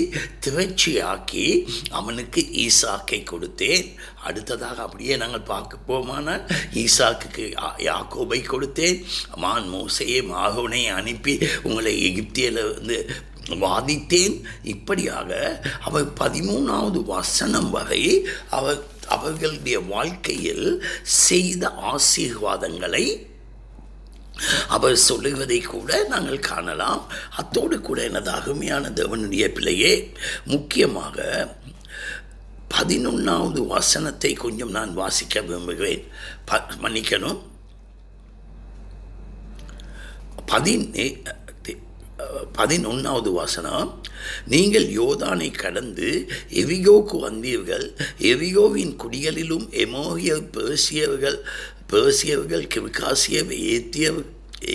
[0.46, 1.46] திரட்சியாக்கி
[1.90, 3.88] அவனுக்கு ஈசாக்கை கொடுத்தேன்.
[4.24, 6.46] அடுத்ததாக அப்படியே நாங்கள் பார்க்க போமானால்
[6.84, 7.46] ஈசாக்கு
[7.90, 9.00] யாக்கோபை கொடுத்தேன்.
[9.36, 13.00] மான் மோசையை மாகவனை அனுப்பி உங்களை எகிப்தியில் வந்து
[13.66, 14.36] வாதித்தேன்.
[14.64, 15.32] இப்படியாக
[15.88, 18.04] அவர் பதிமூணாவது வசனம் வரை
[18.50, 20.68] அவர் அவர்களுடைய வாழ்க்கையில்
[21.04, 23.06] செய்த ஆசீர்வாதங்களை
[24.68, 27.02] அவர் சொல்லுவதை கூட நாங்கள் காணலாம்.
[27.36, 29.94] அத்தோடு கூட எனது அருமையான தேவனுடைய பிள்ளையே
[30.46, 31.18] முக்கியமாக
[32.76, 36.04] பதினொன்றாவது வசனத்தை கொஞ்சம் நான் வாசிக்க விரும்புகிறேன்.
[36.46, 37.40] ப மன்னிக்கணும்.
[40.46, 41.06] பதினே
[42.58, 43.90] பதினொன்றாவது வாசனம்
[44.54, 46.08] நீங்கள் யோதானை கடந்து
[46.62, 47.86] எவிகோக்கு வந்தீர்கள்.
[48.32, 51.38] எவிகோவின் குடிகளிலும் எமோகிய பேசியவர்கள்
[51.92, 54.20] பேசியவர்கள் கிவிகாசியர் ஏத்தியர்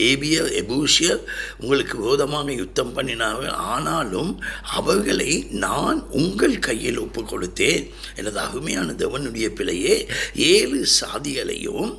[0.09, 1.21] ஏபிய எபூஷியர்
[1.61, 3.57] உங்களுக்கு விரோதமாக யுத்தம் பண்ணினார்கள்.
[3.73, 4.31] ஆனாலும்
[4.79, 5.33] அவர்களை
[5.65, 7.85] நான் உங்கள் கையில் ஒப்பு கொடுத்தேன்
[8.17, 9.97] எனது அருமையான தேவனுடைய பிள்ளையே
[10.35, 11.93] ஏழு சாதிகளையும்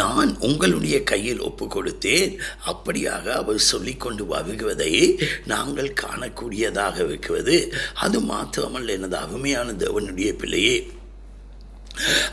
[0.00, 2.32] நான் உங்களுடைய கையில் ஒப்பு கொடுத்தேன்
[2.70, 4.92] அப்படியாக அவர் சொல்லி கொண்டு வருவதை
[5.52, 7.74] நாங்கள் காணக்கூடியதாக இருக்கிறது.
[7.94, 10.76] அது மாத்திரமல்ல எனது அருமையான தேவனுடைய பிள்ளையே.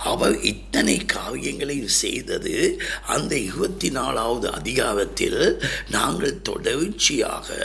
[0.03, 7.57] அவர் இத்தனை காரியங்களை செய்தது அந்த இருபத்தி நாலாவது அதிகாரத்தில் நாங்கள் தொடர்ச்சியாக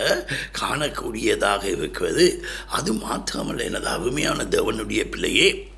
[0.60, 2.44] காணக்கூடியதாக இருக்கிறது.
[2.68, 5.72] அது மாத்திரமல்ல எனது அருமையான தேவனுடைய பிள்ளையே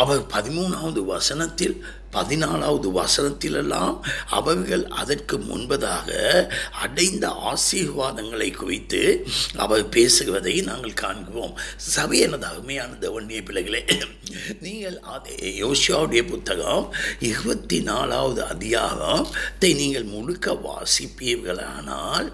[0.00, 1.76] அவர் பதிமூணாவது வசனத்தில்
[2.16, 3.94] பதினாலாவது வசனத்திலெல்லாம்
[4.38, 6.10] அவர்கள் அதற்கு முன்பதாக
[6.84, 9.02] அடைந்த ஆசீர்வாதங்களை குறித்து
[9.56, 11.54] அவர் பேசுவதை நாங்கள் காண்கிறோம்.
[11.76, 13.82] சபை எனது அருமையான தவண்டிய பிள்ளைகளே
[14.60, 16.86] நீங்கள் அதே யோசியாவுடைய புத்தகம்
[17.30, 22.28] இருபத்தி நாலாவது அதிகாரத்தை நீங்கள் முழுக்க வாசிப்பீர்களானால்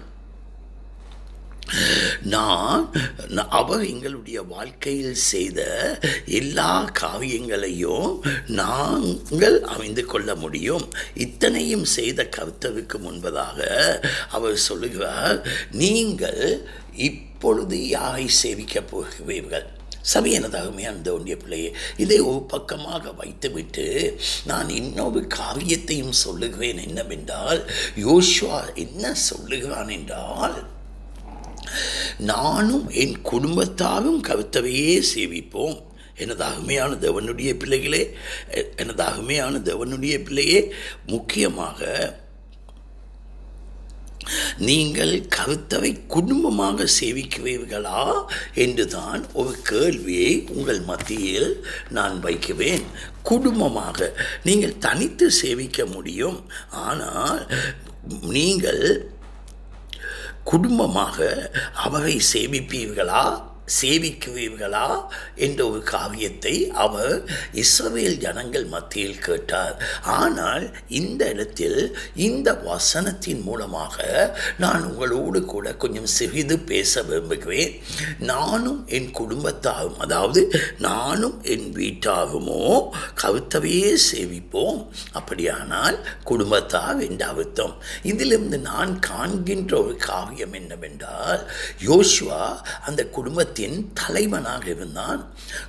[2.21, 2.83] நான்
[3.49, 5.59] அவர் எங்களுடைய வாழ்க்கையில் செய்த
[6.25, 8.11] எல்லா காவியங்களையும்
[8.45, 10.85] நாங்கள் அமைந்து கொள்ள முடியும்.
[11.13, 13.59] இத்தனையும் செய்த கருத்தருக்கு முன்பதாக
[14.29, 15.39] அவர் சொல்லுகிறார்
[15.71, 16.63] நீங்கள்
[17.09, 19.67] இப்பொழுது யாரை சேவிக்கப் போகிறீர்கள்.
[20.01, 23.85] சபை எனது அந்த தோண்டிய பிள்ளையே இதை ஒரு பக்கமாக வைத்துவிட்டு
[24.45, 27.61] நான் இன்னொரு காரியத்தையும் சொல்லுகிறேன் என்னவென்றால்
[28.05, 30.57] யோசுவா என்ன சொல்லுகிறான் என்றால்
[32.31, 35.77] நானும் என் குடும்பத்தாரும் கருத்தவையே சேவிப்போம்.
[36.23, 38.01] எனது அருமையான தேவனுடைய பிள்ளைகளே
[38.75, 40.59] எனது அருமையான தேவனுடைய பிள்ளையே
[41.05, 42.17] முக்கியமாக
[44.67, 48.01] நீங்கள் கருத்தவை குடும்பமாக சேவிக்கிறீர்களா
[48.63, 51.51] என்றுதான் ஒரு கேள்வியை உங்கள் மத்தியில்
[51.97, 52.83] நான் வைக்குவேன்
[53.29, 54.09] குடும்பமாக
[54.43, 56.39] நீங்கள் தனித்து சேவிக்க முடியும்.
[56.87, 57.41] ஆனால்
[58.35, 58.83] நீங்கள்
[60.43, 63.48] குடும்பமாக அவரை சேமிப்பீர்களா?
[63.77, 64.87] சேவிக்குவீர்களா?
[65.45, 66.55] என்ற ஒரு காவியத்தை
[66.85, 67.13] அவர்
[67.63, 69.75] இஸ்ரவேல் ஜனங்கள் மத்தியில் கேட்டார்.
[70.19, 70.65] ஆனால்
[70.99, 71.79] இந்த இடத்தில்
[72.27, 73.97] இந்த வசனத்தின் மூலமாக
[74.63, 77.73] நான் உங்களோடு கூட கொஞ்சம் சிறிது பேச விரும்புகிறேன்.
[78.31, 80.41] நானும் என் குடும்பத்தாகும் அதாவது
[80.87, 82.63] நானும் என் வீட்டாகுமோ
[83.23, 84.79] கவித்தவையே சேவிப்போம்.
[85.19, 87.75] அப்படியானால் குடும்பத்தார் என்ற அர்த்தம்.
[88.11, 91.41] இதிலிருந்து நான் காண்கின்ற ஒரு காவியம் என்னவென்றால்
[91.89, 92.43] யோசுவா
[92.87, 95.21] அந்த குடும்பத்தை குடும்பத்தின் தலைவனாக இருந்தான்.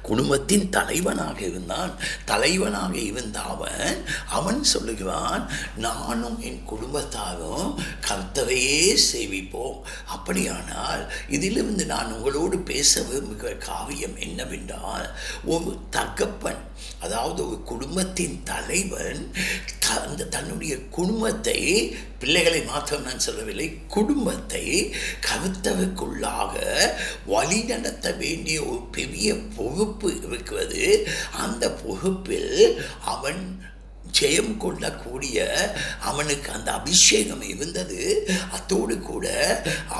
[0.08, 1.92] குடும்பத்தின் தலைவனாக இருந்தான்.
[2.24, 3.96] தலைவனாக இருந்த அவன்
[4.38, 5.42] அவன் சொல்லுகிறான்
[5.86, 7.70] நானும் என் குடும்பத்தாரும்
[8.08, 9.80] கர்த்தரையே சேவிப்போம்.
[10.14, 11.02] அப்படியானால்
[11.36, 15.08] இதிலிருந்து நான் உங்களோடு பேச விரும்புகிற காவியம் என்னவென்றால்
[15.54, 16.62] ஒரு தகப்பன்
[17.04, 19.22] அதாவது ஒரு குடும்பத்தின் தலைவன்
[20.00, 21.58] அந்த தன்னுடைய குடும்பத்தை
[22.18, 24.64] பிள்ளைகளை மாத்திரம் நான் சொல்லவில்லை குடும்பத்தை
[25.26, 26.54] கருத்தவுக்குள்ளாக
[27.26, 31.08] வழி நடத்த வேண்டிய ஒரு பெரிய பொறுப்பு இருக்கிறது.
[31.32, 33.62] அந்த பொறுப்பில் அவன்
[34.18, 35.38] ஜெயம் கொள்ளக்கூடிய
[36.00, 38.00] அவனுக்கு அந்த அபிஷேகம் இருந்தது.
[38.50, 39.26] அத்தோடு கூட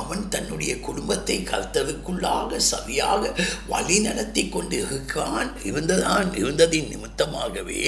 [0.01, 3.33] அவன் தன்னுடைய குடும்பத்தை கர்த்தருக்குள்ளாக சரியாக
[3.69, 5.51] வழி நடத்தி கொண்டு இருக்கான்.
[5.71, 7.83] இருந்ததான் இருந்ததின் நிமித்தமாகவே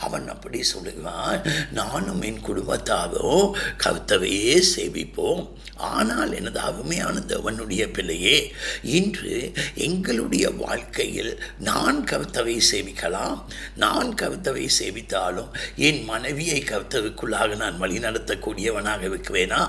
[0.00, 1.42] அவன் அப்படி சொல்லுகிறான்.
[1.72, 5.44] நானும் என் குடும்பத்தாகவும் கர்த்தவையே சேவிப்போம்.
[5.76, 8.36] ஆனால் எனது அருமையான தேவனுடைய பிள்ளையே
[8.98, 13.38] இன்று எங்களுடைய வாழ்க்கையில் நான் கருத்தவை சேவிக்கலாம்.
[13.76, 19.60] நான் கருத்தவை சேவித்தாலும் என் மனைவியை கர்த்தருக்குள்ளாக நான் வழிநடத்தக்கூடியவனாக இருக்குவேனா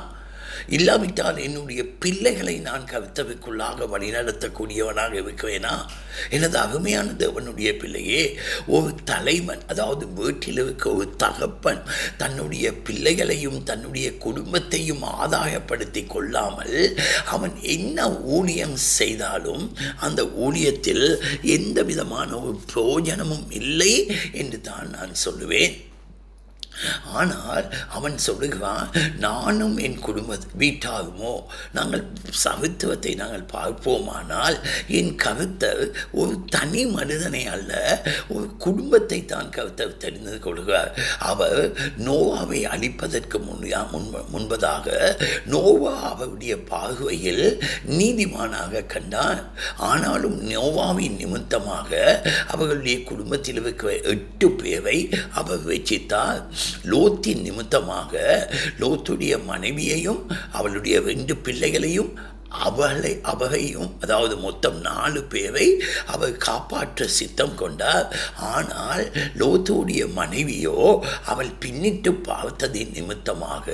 [0.67, 5.85] இல்லாவிட்டால் என்னுடைய பிள்ளைகளை நான் கவித்தவைக்குள்ளாக வழிநடத்தக்கூடியவனாக இருக்கிறேனா
[6.29, 11.81] எனது அருமையான தேவனுடைய பிள்ளையே ஒரு தலைவன் அதாவது வீட்டில் இருக்க ஒரு தகப்பன்
[12.17, 22.59] தன்னுடைய பிள்ளைகளையும் தன்னுடைய குடும்பத்தையும் ஆதாயப்படுத்தி கொள்ளாமல் அவன் என்ன ஊழியம் செய்தாலும் அந்த ஊழியத்தில் எந்த விதமான ஒரு
[22.73, 25.93] பிரயோஜனமும் இல்லை என்று தான் நான் சொல்லுவேன்.
[27.13, 28.87] ஆனால் அவன் சொல்லுகிறான்
[29.19, 31.33] நானும் என் குடும்ப வீட்டாகுமோ?
[31.73, 32.03] நாங்கள்
[32.43, 34.57] சவித்துவத்தை நாங்கள் பார்ப்போமானால்
[34.87, 40.91] என் கருத்தர் ஒரு தனி மனிதனை அல்ல ஒரு குடும்பத்தை தான் கருத்தர் தெரிந்து கொள்கிறார்.
[41.19, 47.45] அவர் நோவாவை அழிப்பதற்கு முன்னா முன் முன்பதாக நோவா அவருடைய பார்வையில்
[47.89, 49.41] நீதிமானாக கண்டான்
[49.77, 56.41] ஆனாலும் நோவாவின் நிமித்தமாக அவர்களுடைய குடும்பத்தில் இருக்கிற எட்டு பேரை அவர் வச்சித்தார்
[56.83, 58.13] லோத்தின் நிமித்தமாக
[58.79, 62.11] லோத்துடைய மனைவியையும் அவளுடைய ரெண்டு பிள்ளைகளையும்
[62.59, 68.15] அவளை அவகையும் அதாவது மொத்தம் நாலு பேரை அவர் காப்பாற்ற சித்தம் கொண்டார்.
[68.37, 69.03] ஆனால்
[69.37, 73.67] லோத்துடைய மனைவியோ அவள் பின்னிட்டு பார்த்ததின் நிமித்தமாக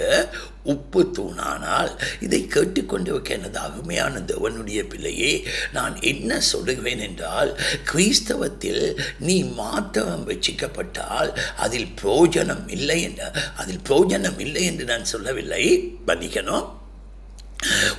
[0.63, 7.59] உப்பு தூணானால் இதை கேட்டுக்கொண்டிருக்க எனது அருமையான தேவனுடைய பிள்ளையே நான் என்ன சொல்லுவேன் என்றால்
[7.91, 15.63] கிறிஸ்தவத்தில் நீ மாத்திரம் வச்சிக்கப்பட்டால் அதில் பிரயோஜனம் இல்லை என்று அதில் பிரயோஜனம் இல்லை என்று நான் சொல்லவில்லை.
[16.07, 16.67] மன்னிக்கணும்.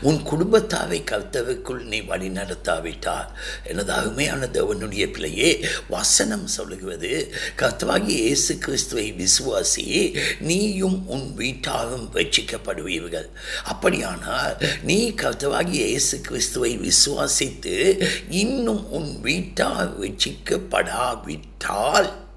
[0.02, 3.28] உன் குடும்பத்தாவை கர்த்தருக்குள் நீ வழி நடத்தாவிட்டார்
[3.64, 7.34] எனது அருமையான தேவனுடைய பிள்ளையே வசனம் சொல்லுகிறது.
[7.56, 13.26] கர்த்தவாகி இயேசு கிறிஸ்துவை விசுவாசி நீயும் உன் வீட்டாரும் ரட்சிக்கப்படுவீர்கள்.
[13.64, 22.30] அப்படியானால் நீ கர்த்தவாகி இயேசு கிறிஸ்துவை விசுவாசித்து இன்னும் உன் வீட்டார் ரட்சிக்கப்படாவிட்டால்.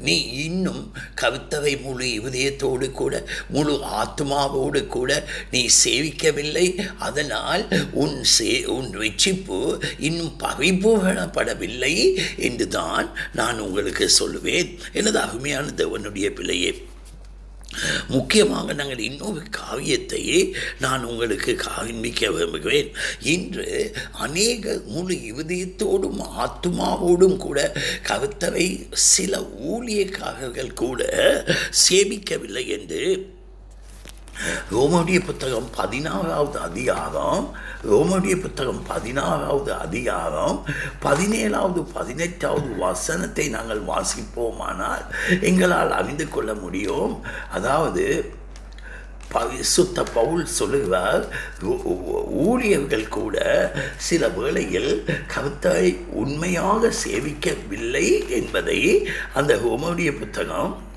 [0.00, 6.66] நீ இன்னும் கவித்தவை முழு இதயத்தோடு கூட முழு ஆத்மாவோடு கூட நீ சேவிக்கவில்லை.
[6.98, 11.94] அதனால் உன் சே உன் வெற்றிப்பு இன்னும் பறிபோகப்படவில்லை
[12.36, 14.78] என்று தான் நான் உங்களுக்கு சொல்லுவேன்.
[14.92, 16.88] எனது அருமையான தேவனுடைய பிள்ளையே
[18.08, 22.90] முக்கியமாக நாங்கள் இன்னொரு காவியத்தை நான் உங்களுக்கு காண்பிக்க விரும்புகிறேன்.
[23.22, 27.72] இன்று அநேக முழு இருதயத்தோடும் ஆத்மாவோடும் கூட
[28.08, 31.02] கருத்தவை சில ஊழியக்காரர்கள் கூட
[31.88, 33.38] சேமிக்கவில்லை என்று
[34.72, 37.54] ரோமடிய புத்தகம் பதினாறாவது அதிகாரம்
[37.90, 40.66] ரோமடிய புத்தகம் பதினாறாவது அதிகாரம்
[41.02, 45.04] பதினேழாவது பதினெட்டாவது வசனத்தை நாங்கள் வாசிப்போமானால்
[45.40, 47.24] எங்களால் அறிந்து கொள்ள முடியும்.
[47.52, 48.38] அதாவது
[49.28, 51.28] பரிசுத்த பவுல் சொல்லுகிறார்
[52.30, 53.36] ஊழியர்கள் கூட
[53.96, 60.88] சில வேளையில் கருத்தை உண்மையாக சேவிக்கவில்லை என்பதை அந்த ரோமனுடைய புத்தகம்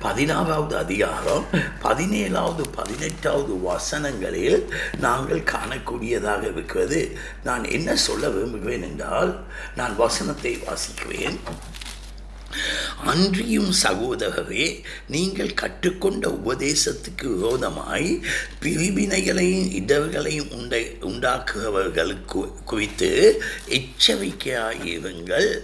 [0.00, 1.44] பதினாறாவது அதிகாரம்
[1.82, 7.16] பதினேழாவது பதினெட்டாவது வசனங்களில் நாங்கள் காணக்கூடியதாக இருக்கிறது.
[7.44, 9.44] நான் என்ன சொல்ல விரும்புகிறேன் என்றால்
[9.76, 11.38] நான் வசனத்தை வாசிக்கிறேன்.
[13.04, 18.22] அன்றியும் சகோதரரே நீங்கள் கற்றுக்கொண்ட உபதேசத்துக்கு விரோதமாய்
[18.62, 25.60] பிரிவினைகளையும் இடர்களையும் உண்டை உண்டாக்குபவர்களுக்கு குறித்து எச்சரிக்கையாயிருங்கள்.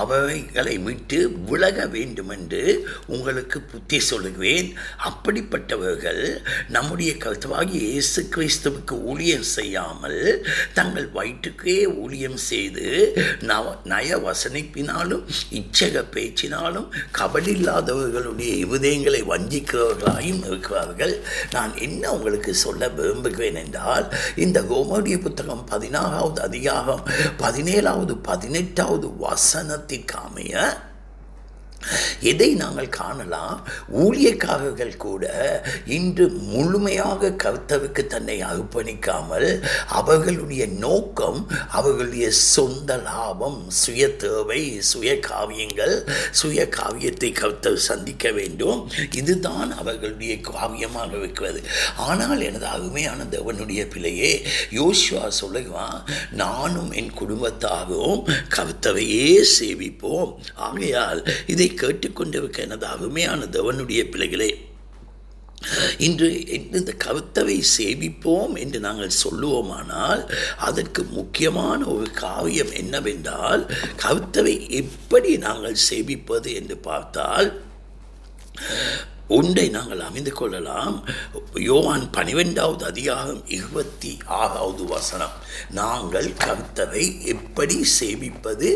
[0.00, 1.18] அவைகளை விட்டு
[1.50, 2.62] விலக வேண்டுமென்று
[3.06, 4.68] உங்களுக்கு புத்தி சொல்லுவேன்.
[5.08, 6.22] அப்படிப்பட்டவர்கள்
[6.68, 12.86] நம்முடைய கருத்துவாகி இயேசு கிறிஸ்துவுக்கு ஊழியம் செய்யாமல் தங்கள் வயிற்றுக்கே ஊழியம் செய்து
[13.40, 15.24] நவ நய வசனிப்பினாலும்
[15.60, 21.14] இச்சக பேச்சினாலும் கபடில்லாதவர்களுடைய இருதயங்களை வஞ்சிக்கிறவர்களாயும் இருக்கிறார்கள்.
[21.52, 27.02] நான் என்ன உங்களுக்கு சொல்ல விரும்புகிறேன் என்றால் இந்த கோமோடிய புத்தகம் பதினாறாவது அதிகாரம்
[27.38, 30.53] பதினேழாவது பதினெட்டாவது வச வசனத்திற்கு அமைய
[32.20, 33.68] எதை நாங்கள் காணலாம்?
[33.92, 35.24] ஊழியக்காரர்கள் கூட
[35.84, 46.68] இன்று முழுமையாக கர்த்தவுக்கு தன்னை அர்ப்பணிக்காமல் அவர்களுடைய நோக்கம் அவர்களுடைய சொந்த லாபம் சுய தேவை சுய காவியங்கள் சுய
[46.68, 48.90] காவியத்தை கர்த்தர் சந்திக்க வேண்டும்.
[49.10, 51.62] இதுதான் அவர்களுடைய காவியமாக இருக்கிறது.
[51.96, 60.34] ஆனால் எனது அருமையான தேவனுடைய பிள்ளையே யோசுவா சொல்லுவான் நானும் என் குடும்பத்தாகவும் கர்த்தவையே சேவிப்போம்.
[60.54, 64.50] ஆகையால் இதை கேட்டுக்கொண்டிருக்க எனது அருமையான தேவனுடைய பிள்ளைகளே
[65.98, 70.22] இன்று இந்த கருத்தவை சேவிப்போம் என்று நாங்கள் சொல்லுவோமானால்
[70.68, 73.62] அதற்கு முக்கியமான ஒரு காவியம் என்னவென்றால்
[74.02, 77.48] கருத்தவை எப்படி நாங்கள் சேவிப்பது என்று பார்த்தால்
[79.28, 80.96] ஒன்றை நாங்கள் அமைந்து கொள்ளலாம்.
[81.68, 85.34] யோவான் பனிரெண்டாவது அதிகாரம் இருபத்தி ஆறாவது வசனம்.
[85.70, 88.70] நாங்கள் கர்த்தரை எப்படி சேவிப்பது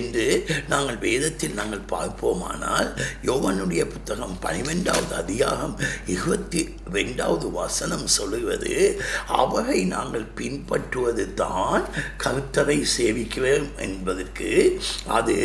[0.00, 0.26] என்று
[0.68, 2.90] நாங்கள் வேதத்தில் நாங்கள் பார்ப்போமானால்
[3.30, 5.74] யோவனுடைய புத்தகம் பனிரெண்டாவது அதிகாரம்
[6.06, 8.74] இருபத்தி ரெண்டாவது வசனம் சொல்லுவது
[9.26, 11.84] அவரை நாங்கள் பின்பற்றுவது தான்
[12.24, 14.50] கர்த்தரை சேவிக்கிறோம் என்பதற்கு
[15.18, 15.36] அது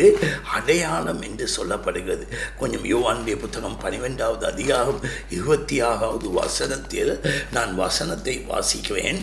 [0.57, 2.25] அடையாளம் என்று சொல்லப்படுகிறது.
[2.59, 7.13] கொஞ்சம் யோவானுடைய புத்தகம் பனிரெண்டாவது அதிகாரம் இருபத்தி ஆறாவது வசனத்தில்
[7.51, 9.21] நான் வசனத்தை வாசிக்கிறேன்.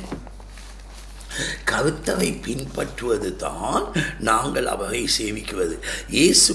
[1.70, 3.85] கருத்தவை பின்பற்றுவது தான்
[4.29, 5.77] நாங்கள் அவரை சேவிக்குவது.
[6.09, 6.55] இயேசு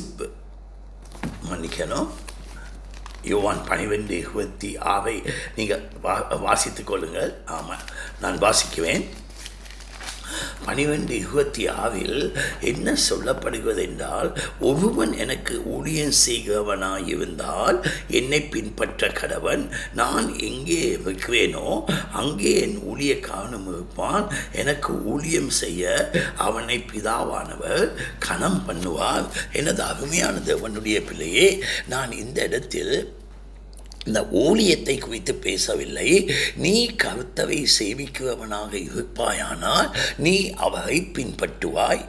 [1.49, 2.09] மன்னிக்கணும்.
[3.29, 5.15] யோவான் பனிரெண்டு இருபத்தி ஆவை
[5.55, 6.13] நீங்கள் வா
[6.45, 7.31] வாசித்துக் கொள்ளுங்கள்.
[7.57, 7.83] ஆமாம்
[8.21, 9.03] நான் வாசிக்குவேன்
[10.65, 19.63] பனிரெண்டு இருபத்தி ஆறில் என்ன சொல்லப்படுகிறது என்றால் ஒருவன் எனக்கு ஊழியம் செய்கிறவனாயிருந்தால் என்னை பின்பற்ற கடவன்.
[19.93, 21.69] நான் எங்கே இருக்கிறேனோ
[22.13, 24.25] அங்கே என் ஊழியக்காரனும் இருப்பான்.
[24.53, 27.85] எனக்கு ஊழியம் செய்ய அவனை பிதாவானவர்
[28.19, 29.25] கணம் பண்ணுவார்.
[29.53, 32.93] எனது அருமையான தேவனுடைய பிள்ளையே நான் இந்த இடத்தில்
[34.09, 36.11] இந்த ஊழியத்தை குறித்து பேசவில்லை.
[36.55, 42.05] நீ கருத்தவை சேவிக்கிறவனாக இருப்பாயானால் நீ அவரை பின்பற்றுவாய்.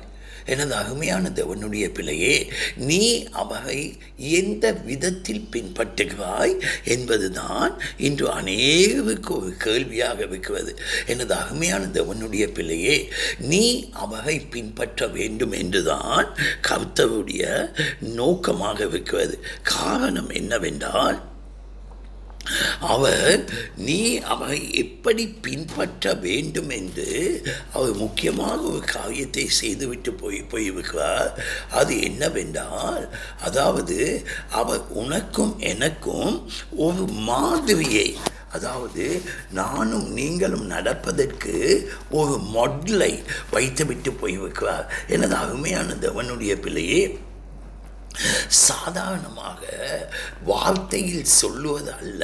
[0.46, 2.36] எனது அருமையான தேவனுடைய பிள்ளையே
[2.76, 3.02] நீ
[3.42, 10.72] அவரை எந்த விதத்தில் பின்பற்றுகிறாய் என்பதுதான் இன்று அநேகருக்கு ஒரு கேள்வியாக இருக்கிறது.
[11.06, 12.96] எனது அருமையான தேவனுடைய பிள்ளையே
[13.38, 16.28] நீ அவரை பின்பற்ற வேண்டும் என்றுதான்
[16.68, 17.44] கருத்தருடைய
[18.00, 19.36] நோக்கமாக இருக்கிறது.
[19.62, 21.20] காரணம் என்னவென்றால்
[22.88, 23.40] அவர்
[23.80, 27.08] நீ அவரை எப்படி பின்பற்ற வேண்டும் என்று
[27.72, 31.30] அவர் முக்கியமாக ஒரு காரியத்தை செய்துவிட்டு போய் போயிருக்கிறார்
[31.72, 33.06] அது என்னவென்றால்
[33.42, 33.98] அதாவது
[34.54, 36.34] அவர் உனக்கும் எனக்கும்
[36.80, 38.08] ஒரு மாதிரியை
[38.52, 39.04] அதாவது
[39.52, 41.56] நானும் நீங்களும் நடப்பதற்கு
[42.10, 43.12] ஒரு மொடலை
[43.50, 47.02] வைத்துவிட்டு போய்விக்கிறார் எனது அருமையான தேவனுடைய பிள்ளையே
[48.48, 49.60] சாதாரணமாக
[50.50, 52.22] வார்த்தையில் சொல்லுவது அல்ல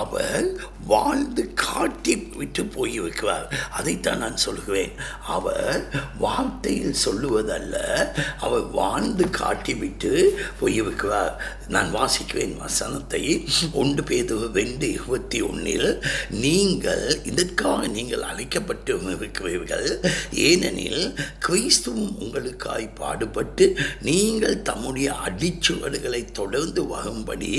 [0.00, 0.46] அவர்
[0.92, 3.46] வாழ்ந்து காட்டி விட்டு போய் வைக்கிறார்.
[3.78, 4.92] அதைத்தான் நான் சொல்கிறேன்
[5.36, 5.80] அவர்
[6.24, 7.76] வார்த்தையில் சொல்லுவது அல்ல
[8.46, 10.12] அவர் வாழ்ந்து காட்டி விட்டு
[10.60, 11.34] போய் வைக்கிறார்.
[11.74, 13.22] நான் வாசிக்கிறேன் வசனத்தை.
[13.82, 15.90] ஒன்று பேது ரெண்டு இருபத்தி ஒன்றில்
[16.44, 19.88] நீங்கள் இதற்காக நீங்கள் அழைக்கப்பட்டு இருக்கிறீர்கள்.
[20.48, 21.04] ஏனெனில்
[21.46, 23.66] கிறிஸ்துவும் உங்களுக்காய் பாடுபட்டு
[24.08, 27.52] நீங்கள் தம்முடைய அடிச்சுவடுகளை தொடர்ந்து வரும்படி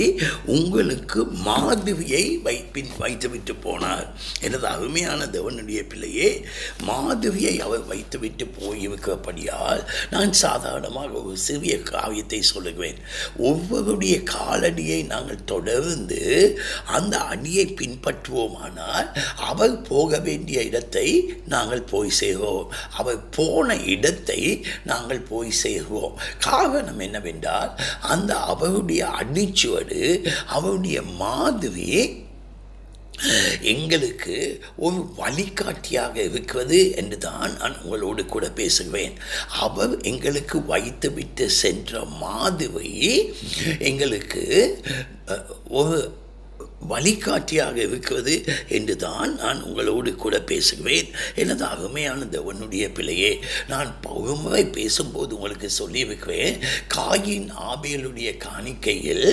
[0.45, 4.07] உங்களுக்கு மாதிரியை வைப்பின் வைத்துவிட்டு போனார்.
[4.41, 6.45] எனது அருமையான தேவனுடைய பிள்ளையே
[6.87, 12.99] மாதுவியை அவர் வைத்துவிட்டு போயிருக்கிறபடியால் நான் சாதாரணமாக ஒரு சிறிய காவியத்தை சொல்லுவேன்
[13.39, 16.21] ஒவ்வொருடைய காலடியை நாங்கள் தொடர்ந்து
[16.85, 21.07] அந்த அடியை பின்பற்றுவோமானால் அவர் போக வேண்டிய இடத்தை
[21.45, 24.41] நாங்கள் போய் செய்வோம் அவர் போன இடத்தை
[24.83, 27.32] நாங்கள் போய் செய்வோம் காரணம் என்னவென்றால்
[28.01, 30.01] அந்த அவருடைய அடிச்சுவடு
[30.45, 32.21] அவருடைய மாதிரி
[33.61, 34.35] எங்களுக்கு
[34.75, 39.13] ஒரு வழிகாட்டியாக இருக்கிறது என்று தான் நான் உங்களோடு கூட பேசுவேன்.
[39.59, 43.27] அவர் எங்களுக்கு வைத்துவிட்டு சென்ற மாதிரி
[43.79, 44.43] எங்களுக்கு
[45.67, 45.99] ஒரு
[46.87, 48.35] வழிகாட்டியாக இருக்கிறது
[48.67, 53.31] என்று தான் நான் உங்களோடு கூட பேசுகிறேன் எனது அருமையான தேவனுடைய பிள்ளையே
[53.67, 56.57] நான் பகுமுறை பேசும்போது உங்களுக்கு சொல்லியிருக்கிறேன்
[56.95, 59.27] காயின் ஆபேலுடைய காணிக்கையில்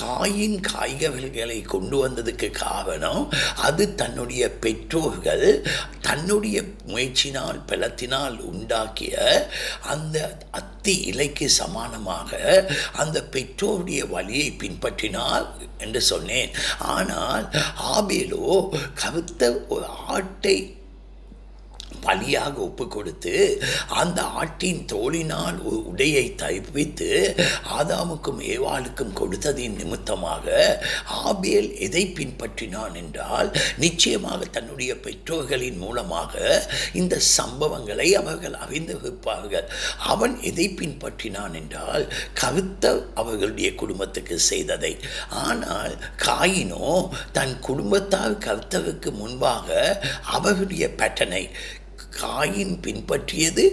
[0.00, 3.22] காயின் காய்கறிகளை கொண்டு வந்ததுக்கு காரணம்
[3.60, 5.46] அது தன்னுடைய பெற்றோர்கள்
[6.00, 9.16] தன்னுடைய முயற்சினால் பலத்தினால் உண்டாக்கிய
[9.86, 10.16] அந்த
[10.50, 12.30] அத்தி இலைக்கு சமானமாக
[12.92, 15.46] அந்த பெற்றோருடைய வழியை பின்பற்றினார்
[15.78, 16.50] என்று சொன்னேன்.
[16.90, 17.46] ஆனால்
[17.94, 18.44] ஆபேலோ
[18.94, 20.56] கருத்த ஒரு ஆட்டை
[22.06, 23.34] பலியாக ஒப்பு கொடுத்து
[24.00, 27.10] அந்த ஆட்டின் தோளினால் ஒரு உடையை தைப்பித்து
[27.78, 30.46] ஆதாமுக்கும் ஏவாளுக்கும் கொடுத்ததின் நிமித்தமாக
[31.24, 36.34] ஆபேல் எதை பின்பற்றினான் என்றால் நிச்சயமாக தன்னுடைய பெற்றோர்களின் மூலமாக
[36.92, 39.66] இந்த சம்பவங்களை அவர்கள் அறிந்து வைப்பார்கள்.
[40.12, 42.84] அவன் எதை பின்பற்றினான் என்றால் கருத்த
[43.14, 44.92] அவர்களுடைய குடும்பத்துக்கு செய்ததை.
[45.44, 45.94] ஆனால்
[46.26, 46.88] காயினோ
[47.32, 49.68] தன் குடும்பத்தார் கருத்தருக்கு முன்பாக
[50.36, 51.44] அவர்களுடைய பேட்டனை
[52.20, 53.64] காயின் பின்பற்றியது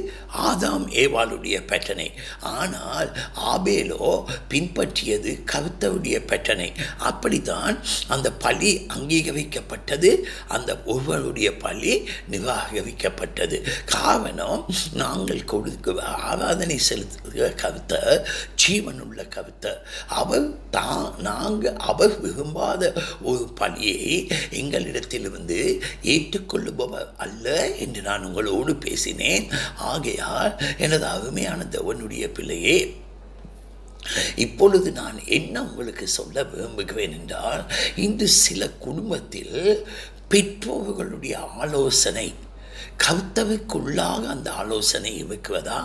[0.46, 2.08] ஆதாம் ஏவாளுடைய பேட்டனை.
[2.56, 3.10] ஆனால்
[3.54, 4.10] ஆபேலோ
[4.52, 6.70] பின்பற்றியது கருத்தவுடைய பேட்டனை.
[7.10, 7.76] அப்படித்தான்
[8.08, 10.12] அந்த பழி அங்கீகரிக்கப்பட்டது
[10.48, 11.94] அந்த ஒருவருடைய பழி
[12.32, 13.60] நிராகரிக்கப்பட்டது.
[13.96, 14.62] காரணம்
[15.04, 15.86] நாங்கள் கொடுக்க
[16.30, 17.94] ஆராதனை செலுத்துகிற கருத்த
[18.62, 19.66] ஜீவனுள்ள கருத்த
[20.22, 22.84] அவர் தான் நாங்கள் அவர் விரும்பாத
[23.30, 24.30] ஒரு பணியை
[24.62, 25.60] எங்களிடத்திலிருந்து
[26.14, 27.46] ஏற்றுக்கொள்ளுபவர் அல்ல
[27.84, 29.46] என்று நான் உங்களோடு பேசினேன்.
[30.28, 32.78] ஆகையால் எனது அருமையான தேவனுடைய பிள்ளையே
[34.38, 37.64] இப்பொழுது நான் என்ன உங்களுக்கு சொல்ல விரும்புகிறேன் என்றால்
[37.96, 39.58] இன்று சில குடும்பத்தில்
[40.30, 42.28] பெற்றோர்களுடைய ஆலோசனை
[42.98, 45.80] கருத்தவைக்குள்ளாக அந்த ஆலோசனை இருக்கிறதா?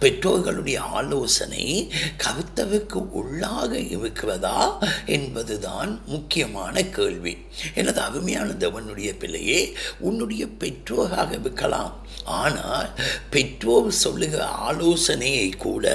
[0.00, 7.36] பெற்றோர்களுடைய ஆலோசனை கவித்தவுக்கு உள்ளாக இருக்கிறதா என்பதுதான் முக்கியமான கேள்வி.
[7.74, 11.94] எனது அருமையான தேவனுடைய பிள்ளையே உன்னுடைய பெற்றோராக இருக்கலாம்.
[12.24, 12.90] ஆனால்
[13.30, 15.86] பெற்றோர் சொல்லுகிற ஆலோசனையை கூட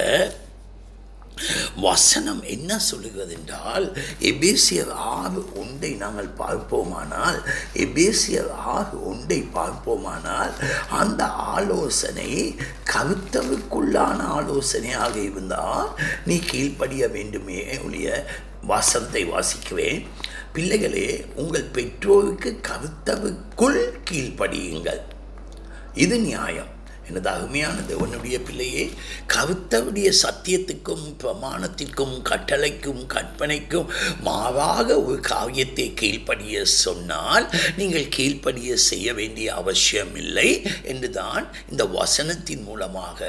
[1.76, 7.38] வசனம் என்ன சொல்லுகிறது என்றால் எபேசியர் ஆறு ஒன்றை நாங்கள் பார்ப்போமானால்
[7.74, 10.52] எபேசியர் ஆறு ஒன்றை பார்ப்போமானால்
[10.88, 12.56] அந்த ஆலோசனை
[12.92, 15.90] கருத்தவுக்குள்ளான ஆலோசனையாக இருந்தால்
[16.24, 18.26] நீ கீழ்ப்படிய வேண்டுமே ஒழிய
[18.66, 20.06] வசனத்தை வாசிக்குவேன்
[20.52, 23.80] பிள்ளைகளே உங்கள் பெற்றோருக்கு கருத்தவுக்குள்
[24.10, 25.02] கீழ்ப்படியுங்கள்.
[25.94, 26.70] இது நியாயம்.
[27.08, 28.90] எனது அருமையான தேவனுடைய பிள்ளையே
[29.34, 33.90] கருத்தவுடைய சத்தியத்துக்கும் பிரமாணத்திற்கும் கட்டளைக்கும் கற்பனைக்கும்
[34.20, 37.46] மாறாக ஒரு காரியத்தை கீழ்ப்படிய சொன்னால்
[37.76, 43.20] நீங்கள் கீழ்ப்படிய செய்ய வேண்டிய அவசியம் இல்லை என்றுதான் இந்த வசனத்தின் மூலமாக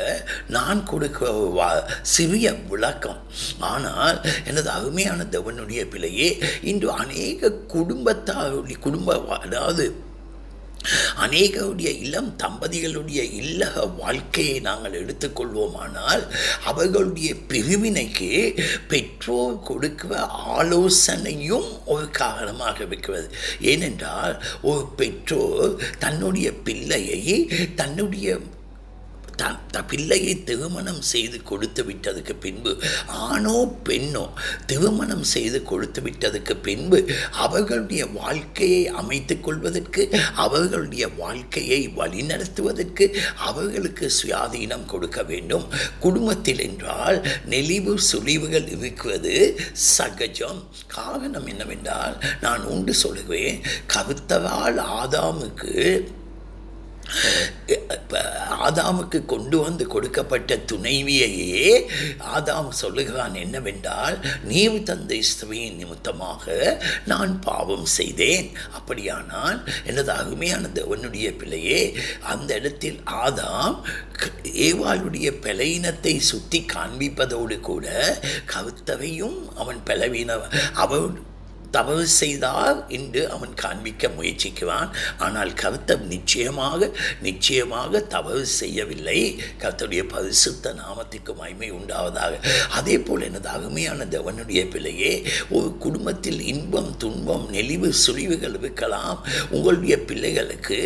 [0.47, 1.65] நான் கொடுக்கிற வா-
[2.01, 3.19] சிறிய விளக்கம்.
[3.59, 6.30] ஆனால் எனது அருமையான தேவனுடைய பிள்ளையே
[6.61, 9.05] இன்று அநேக குடும்பத்தாருடைய குடும்ப
[9.38, 9.86] அதாவது
[11.21, 16.23] அநேகருடைய இளம் தம்பதிகளுடைய இல்லக வாழ்க்கையை நாங்கள் எடுத்துக்கொள்வோமானால்
[16.63, 20.19] அவர்களுடைய பிரிவினைக்கு பெற்றோர் கொடுக்கிற
[20.57, 23.36] ஆலோசனையும் ஒரு காரணமாக இருக்கிறது.
[23.61, 28.39] ஏனென்றால் ஒரு பெற்றோர் தன்னுடைய பிள்ளையை தன்னுடைய
[29.38, 32.72] த பிள்ளையை திருமணம் செய்து கொடுத்து விட்டதுக்கு பின்பு
[33.08, 33.58] ஆணோ
[33.90, 34.26] பெண்ணோ
[34.66, 37.00] திருமணம் செய்து கொடுத்து விட்டதுக்கு பின்பு
[37.32, 40.04] அவர்களுடைய வாழ்க்கையை அமைத்துக் கொள்வதற்கு
[40.36, 45.66] அவர்களுடைய வாழ்க்கையை வழிநடத்துவதற்கு அவர்களுக்கு சுயாதீனம் கொடுக்க வேண்டும்.
[46.00, 47.18] குடும்பத்தில் என்றால்
[47.50, 49.34] நெளிவு சுழிவுகள் இருக்கிறது
[49.74, 50.62] சகஜம்.
[50.88, 53.60] காரணம் என்னவென்றால் நான் உண்டு சொல்லுவேன்
[53.94, 55.76] கருத்தவால் ஆதாமுக்கு
[58.49, 61.86] ஆதாமுக்கு கொண்டு வந்து கொடுக்கப்பட்ட துணைவியையே
[62.36, 66.45] ஆதாம் சொல்லுகிறான் என்னவென்றால் நீ தந்தை ஸ்திரீயின் நிமித்தமாக
[67.05, 68.49] நான் பாவம் செய்தேன்.
[68.74, 73.76] அப்படியானால் எனது அருமையான தேவனுடைய பிள்ளையே அந்த இடத்தில் ஆதாம்
[74.43, 78.20] ஏவாளுடைய பலவீனத்தை சுற்றி காண்பிப்பதோடு கூட
[78.53, 80.39] கருத்தவையும் அவன் பலவீன
[80.74, 81.26] அவன்
[81.78, 84.89] தவறு செய்தார் என்று அவன் காண்பிக்க முயற்சிக்கிறான்.
[85.25, 86.89] ஆனால் கருத்தம் நிச்சயமாக
[87.28, 89.19] நிச்சயமாக தவறு செய்யவில்லை.
[89.63, 92.34] கர்த்தருடைய பரிசுத்த நாமத்திற்கு மய்மை உண்டாவதாக.
[92.80, 95.13] அதே போல் எனது அருமையான தேவனுடைய பிள்ளையே
[95.57, 99.19] ஒரு குடும்பத்தில் இன்பம் துன்பம் நெளிவு சுழிவுகள் இருக்கலாம்.
[99.55, 100.80] உங்களுடைய பிள்ளைகளுக்கு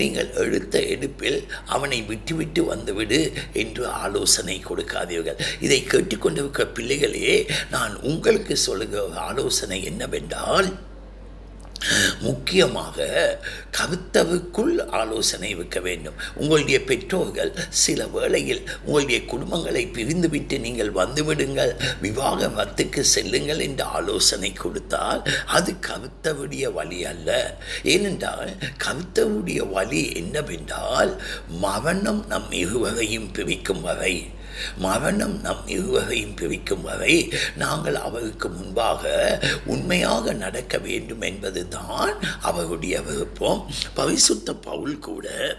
[0.00, 1.38] நீங்கள் எடுத்த எடுப்பில்
[1.74, 3.20] அவனை விட்டுவிட்டு வந்துவிடு
[3.62, 5.40] என்று ஆலோசனை கொடுக்காதீர்கள்.
[5.66, 7.36] இதை கேட்டுக்கொண்டிருக்கிற பிள்ளைகளே
[7.74, 10.37] நான் உங்களுக்கு சொல்லுகிற ஆலோசனை என்னவென்றால்
[12.20, 12.96] முக்கியமாக
[13.76, 16.16] கவித்தவுக்குள் ஆலோசனை வைக்க வேண்டும்.
[16.34, 21.72] உங்களுடைய பெற்றோர்கள் சில வேளையில் உங்களுடைய குடும்பங்களை பிரிந்துவிட்டு நீங்கள் வந்துவிடுங்கள்
[22.02, 27.58] விவாகமத்துக்கு செல்லுங்கள் என்று ஆலோசனை கொடுத்தால் அது கவித்தவுடைய வழி அல்ல.
[27.82, 28.50] ஏனென்றால்
[28.86, 31.12] கவித்தவுடைய வழி என்னவென்றால்
[31.48, 34.16] மரணம் நம் இருவரையும் பிரிக்கும் வரை
[34.76, 43.70] மரணம் நம் இருவரையும் பிரிக்கும் வரை நாங்கள் அவருக்கு முன்பாக உண்மையாக நடக்க வேண்டும் என்பதுதான் அவருடைய விருப்பம்.
[43.94, 45.56] பரிசுத்த பவுல் கூட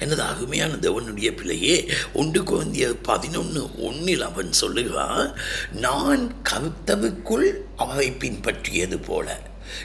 [0.00, 5.34] எனது அருமையான தேவனுடைய பிள்ளையே ஒன்று குழந்தைய பதினொன்று ஒன்றில் அவன் சொல்லுகிறான்
[5.72, 9.40] நான் கருத்தவுக்குள் அவரை பின்பற்றியது போல.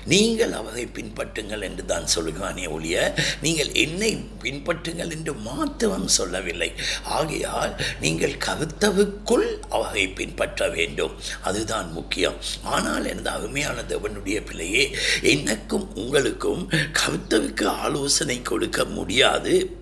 [0.06, 4.12] நீங்கள் அவரை பின்பற்றுங்கள் என்று தான் சொல்லுகிறானே ஒழிய நீங்கள் என்னை
[4.44, 6.72] பின்பற்றுங்கள் என்று மாத்திரம் சொல்லவில்லை.
[7.04, 11.16] ஆகையால் நீங்கள் கருத்தவுக்குள் அவரை பின்பற்ற வேண்டும்.
[11.44, 12.38] அதுதான் முக்கியம்.
[12.64, 19.82] ஆனால் எனது அருமையான தேவனுடைய பிள்ளையே எனக்கும் உங்களுக்கும் கருத்தவுக்கு ஆலோசனை கொடுக்க முடியாது.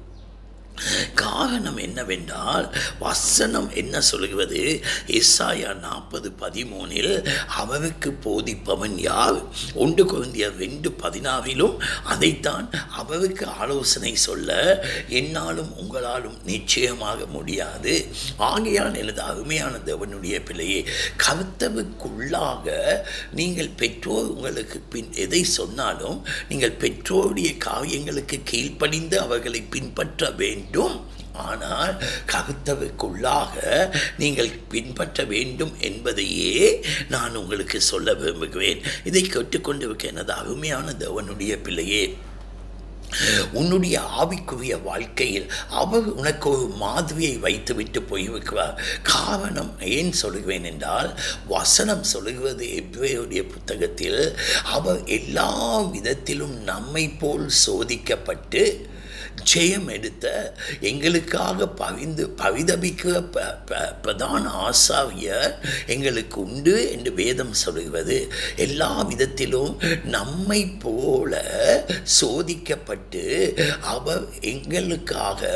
[1.16, 9.42] காரணம் என்னவென்றால் வசனம் என்ன சொல்கிறது இசாயா நாற்பது பதிமூனில் அவருக்கு போதிப்பவன் யார்?
[9.74, 14.50] ஒன்று குழந்தைய ரெண்டு பதினாறிலும் அதைத்தான் அவருக்கு ஆலோசனை சொல்ல
[15.08, 18.06] என்னாலும் உங்களாலும் நிச்சயமாக முடியாது.
[18.38, 22.68] ஆகையால் எனது அருமையான தேவனுடைய பிள்ளையே கருத்தவுக்குள்ளாக
[23.32, 30.61] நீங்கள் பெற்றோர் உங்களுக்கு பின் எதை சொன்னாலும் நீங்கள் பெற்றோருடைய காரியங்களுக்கு கீழ்ப்படிந்து அவர்களை பின்பற்ற வேண்டும்.
[31.34, 33.56] ஆனால் கருத்தவுக்குள்ளாக
[34.18, 38.82] நீங்கள் பின்பற்ற வேண்டும் என்பதையே நான் உங்களுக்கு சொல்ல விரும்புகிறேன்.
[39.04, 42.18] இதை கேட்டுக்கொண்டிருக்க எனது அருமையான தேவனுடைய பிள்ளையே
[43.54, 52.66] உன்னுடைய ஆவிக்குரிய வாழ்க்கையில் அவர் உனக்கு ஒரு மாதிரியை வைத்துவிட்டு போய்விக்கிறார் காரணம் ஏன் சொல்லுவேன் என்றால் வசனம் சொல்லுகிறது
[52.66, 58.90] எவ்வேருடைய புத்தகத்தில் அவர் எல்லா விதத்திலும் நம்மை போல் சோதிக்கப்பட்டு
[59.54, 65.54] ஜெயம் எடுத்த எங்களுக்காக பவிந்து பவிதபிக்க ப- ப- பிரதான ஆசாவியர்
[65.88, 68.32] எங்களுக்கு உண்டு என்று வேதம் சொல்லுகிறது.
[68.56, 71.44] எல்லா விதத்திலும் நம்மை போல
[72.22, 75.50] சோதிக்கப்பட்டு அவர் எங்களுக்காக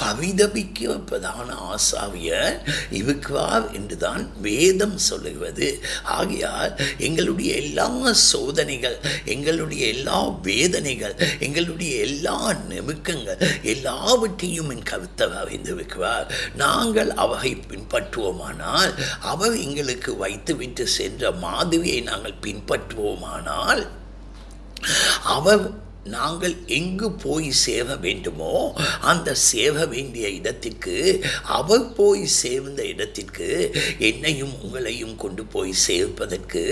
[0.00, 2.60] பவிதபிக்க பிரதான ஆசாவியர்
[2.90, 5.80] இருக்குவார் என்றுதான் வேதம் சொல்லுகிறது.
[6.02, 12.52] ஆகையால் எங்களுடைய எல்லா சோதனைகள் எங்களுடைய எல்லா வேதனைகள் எங்களுடைய எல்லா
[13.08, 16.26] நெருக்கங்கள் எல்லாவற்றையும் என் கருத்தர் அறிந்திருக்கிறார்.
[16.54, 18.92] நாங்கள் அவகை பின்பற்றுவோமானால்
[19.32, 23.82] அவர் எங்களுக்கு வைத்துவிட்டு சென்ற மாதிரியை நாங்கள் பின்பற்றுவோமானால்
[25.36, 25.64] அவர்
[26.14, 28.52] நாங்கள் எங்கு போய் சேர வேண்டுமோ
[29.10, 30.96] அந்த சேர வேண்டிய இடத்திற்கு
[31.58, 33.48] அவர் போய் சேர்ந்த இடத்திற்கு
[34.10, 36.62] என்னையும் உங்களையும் கொண்டு போய் சேர்ப்பதற்கு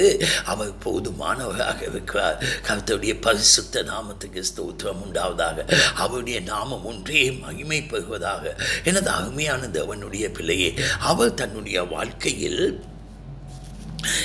[0.45, 2.39] அவர் போதுமானவராக இருக்கிறார்.
[2.68, 5.59] கருத்துடைய பரிசுத்த நாமத்துக்கு ஸ்தோத்திரம் உண்டாவதாக
[5.95, 8.45] அவருடைய நாமம் ஒன்றே மகிமை பெறுவதாக.
[8.84, 10.70] எனது அருமையான தேவனுடைய பிள்ளையே
[11.11, 12.62] அவர் தன்னுடைய வாழ்க்கையில்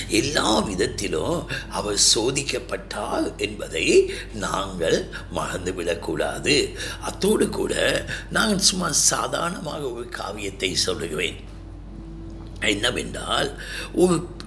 [0.08, 11.40] எல்லா விதத்திலும் அவர் சோதிக்கப்பட்டார் என்பதை நாங்கள் மறந்துவிடக்கூடாது அத்தோடு கூட நான் சும்மா சாதாரணமாக ஒரு காவியத்தை சொல்லுகிறேன்.
[12.60, 13.60] என்னவென்றால்
[13.94, 14.40] ஒரு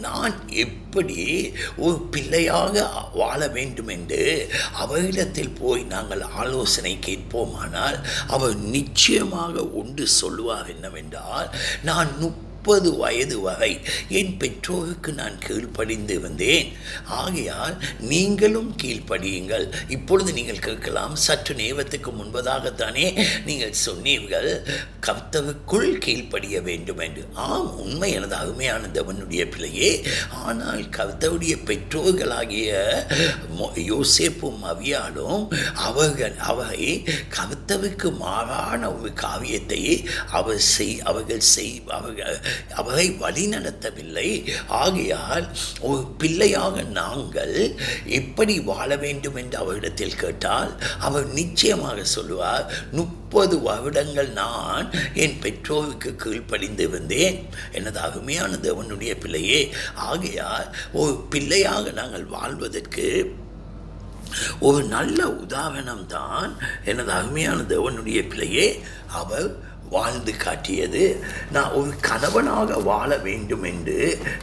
[0.00, 10.06] நான் எப்படி ஒரு பிள்ளையாக வாழ வேண்டும் என்று அவரிடத்தில் போய் நாங்கள் ஆலோசனை கேட்போமானால் அவர் நிச்சயமாக ஒன்று
[10.06, 11.50] சொல்லுவார் என்னவென்றால்
[11.82, 16.72] நான் முப்பது முப்பது வயது வரை என் பெற்றோருக்கு நான் கீழ்ப்படிந்து வந்தேன்.
[17.04, 19.72] ஆகையால் நீங்களும் கீழ்ப்படியுங்கள்.
[19.88, 24.66] இப்பொழுது நீங்கள் கேட்கலாம் சற்று நேரத்துக்கு முன்பதாகத்தானே நீங்கள் சொன்னீர்கள்
[25.06, 27.26] கர்த்தவுக்குள் கீழ்ப்படிய வேண்டும் என்று.
[27.34, 30.06] ஆம் உண்மை எனது அருமையான தேவனுடைய பிள்ளையே.
[30.30, 32.92] ஆனால் கர்த்தருடைய பெற்றோர்களாகிய
[33.60, 43.06] மோ- யோசேப்பும் அவியாலும் அவர்கள் அவை கர்த்தவுக்கு மாறான ஒரு காவியத்தை அவர் செய் அவர்கள் செய் அவர்கள் அவரை
[43.20, 44.28] வழிநடத்தவில்லை.
[44.82, 45.46] ஆகையால்
[45.80, 47.56] ஒரு பிள்ளையாக நாங்கள்
[48.20, 56.86] எப்படி வாழ வேண்டும் என்று அவரிடத்தில் கேட்டால் அவர் நிச்சயமாக சொல்லுவார் முப்பது வருடங்கள் நான் என் பெற்றோருக்கு கீழ்ப்படிந்து
[56.90, 57.38] வந்தேன்.
[57.72, 59.60] எனது அருமையான தேவனுடைய பிள்ளையே
[59.94, 63.08] ஆகையால் ஒரு பிள்ளையாக நாங்கள் வாழ்வதற்கு
[64.60, 66.50] ஒரு நல்ல உதாரணம் தான்
[66.84, 68.66] எனது அருமையான தேவனுடைய பிள்ளையே
[69.20, 69.48] அவர்
[69.90, 71.04] வாழ்ந்து காட்டியது.
[71.50, 73.96] நான் ஒரு கணவனாக வாழ வேண்டும் என்று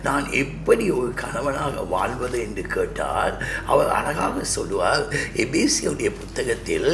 [0.03, 3.33] நான் எப்படி ஒரு கணவனாக வாழ்வது என்று கேட்டால்
[3.65, 5.03] அவர் அழகாக சொல்லுவார்
[5.35, 6.89] எபேசியுடைய புத்தகத்தில்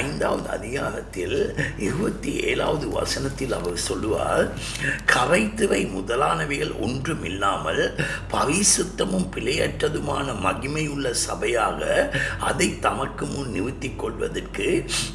[0.00, 1.36] ஐந்தாவது அதிகாரத்தில்
[1.78, 4.46] இருபத்தி ஏழாவது வசனத்தில் அவர் சொல்லுவார்
[5.12, 7.82] கரைத்துவை முதலானவைகள் ஒன்றும் இல்லாமல்
[8.32, 11.82] பரிசுத்தமும் பிழையற்றதுமான மகிமையுள்ள சபையாக
[12.40, 14.68] அதை தமக்கு முன் நிறுத்திக் கொள்வதற்கு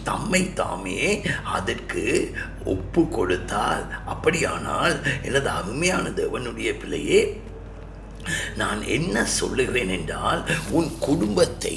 [0.04, 1.00] தம்மை தாமே
[1.54, 2.06] அதற்கு
[2.66, 7.22] ஒப்பு கொடுத்தால் அப்படியானால் எனது அருமையான தேவனுடைய பிள்ளையே
[8.62, 11.76] நான் என்ன சொல்லுகிறேன் என்றால் உன் குடும்பத்தை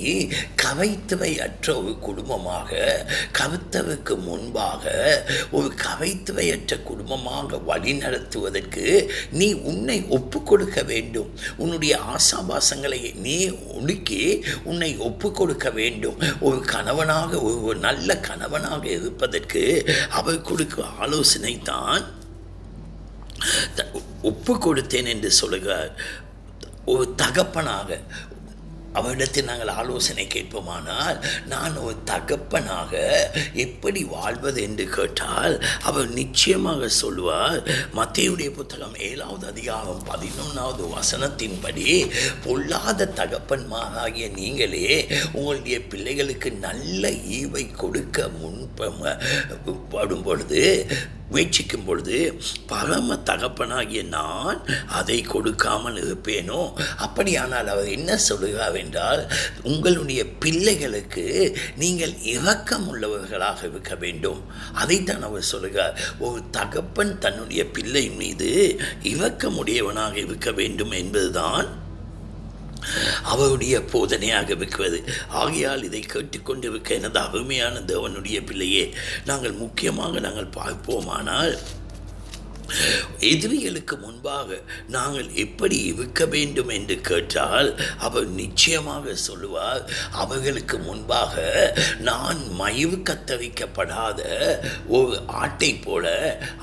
[0.62, 2.70] கவைத்தவை அற்ற ஒரு குடும்பமாக
[3.38, 4.84] கவித்தவுக்கு முன்பாக
[5.50, 8.84] ஒரு கவைத்தவையற்ற குடும்பமாக வழிநடத்துவதற்கு
[9.40, 11.30] நீ உன்னை ஒப்பு கொடுக்க வேண்டும்.
[11.56, 13.36] உன்னுடைய ஆசாபாசங்களை நீ
[13.76, 14.22] ஒடுக்கி
[14.64, 16.18] உன்னை ஒப்பு கொடுக்க வேண்டும்.
[16.40, 19.62] ஒரு கணவனாக ஒரு நல்ல கணவனாக இருப்பதற்கு
[20.10, 22.04] அவர் கொடுக்க ஆலோசனை தான்
[24.30, 25.90] ஒப்பு கொடுத்தேன் என்று சொல்லுகிறார்.
[26.84, 27.98] ஒரு தகப்பனாக.
[28.92, 32.92] அவரிடத்தில் நாங்கள் ஆலோசனை கேட்போமானால் நான் ஒரு தகப்பனாக
[33.54, 37.62] எப்படி வாழ்வது என்று கேட்டால் அவர் நிச்சயமாக சொல்லுவார்
[37.94, 42.10] மத்தியுடைய புத்தகம் ஏழாவது அதிகாரம் பதினொன்றாவது வசனத்தின்படி
[42.44, 50.86] பொல்லாத தகப்பன்மாராகிய நீங்களே உங்களுடைய பிள்ளைகளுக்கு நல்ல ஈவை கொடுக்க முன்படும் பொழுது
[51.34, 52.18] முயற்சிக்கும் பொழுது
[52.66, 56.60] பரம தகப்பனாகிய நான் அதை கொடுக்காமல் இருப்பேனோ?
[56.96, 59.22] அப்படியானால் அவர் என்ன சொல்லுகிறார் என்றால்
[59.62, 61.26] உங்களுடைய பிள்ளைகளுக்கு
[61.76, 64.40] நீங்கள் இரக்கம் உள்ளவர்களாக இருக்க வேண்டும்.
[64.74, 68.50] அதைத்தான் அவர் சொல்லுகிறார் ஒரு தகப்பன் தன்னுடைய பிள்ளை மீது
[69.02, 71.68] இரக்கமுடையவனாக இருக்க வேண்டும் என்பதுதான்
[73.22, 74.98] அவருடைய போதனையாக இருக்கிறது.
[75.28, 81.58] ஆகையால் இதை கேட்டுக்கொண்டிருக்க எனது அருமையான தேவனுடைய பிள்ளையே நாங்கள் முக்கியமாக நாங்கள் பார்ப்போமானால்
[83.18, 84.58] எதிரிகளுக்கு முன்பாக
[84.88, 91.42] நாங்கள் எப்படி இருக்க வேண்டும் என்று கேட்டால் அவர் நிச்சயமாக சொல்லுவார் அவர்களுக்கு முன்பாக
[91.98, 94.20] நான் மயிவு கத்தரிக்கப்படாத
[94.88, 96.06] ஒரு ஆட்டை போல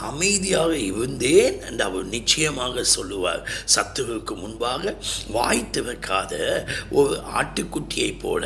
[0.02, 3.50] அமைதியாக இருந்தேன் என்று அவர் நிச்சயமாக சொல்லுவார்.
[3.76, 4.96] சத்துருவுக்கு முன்பாக
[5.28, 8.46] வாய் திறக்காத ஒரு ஆட்டுக்குட்டியைப் போல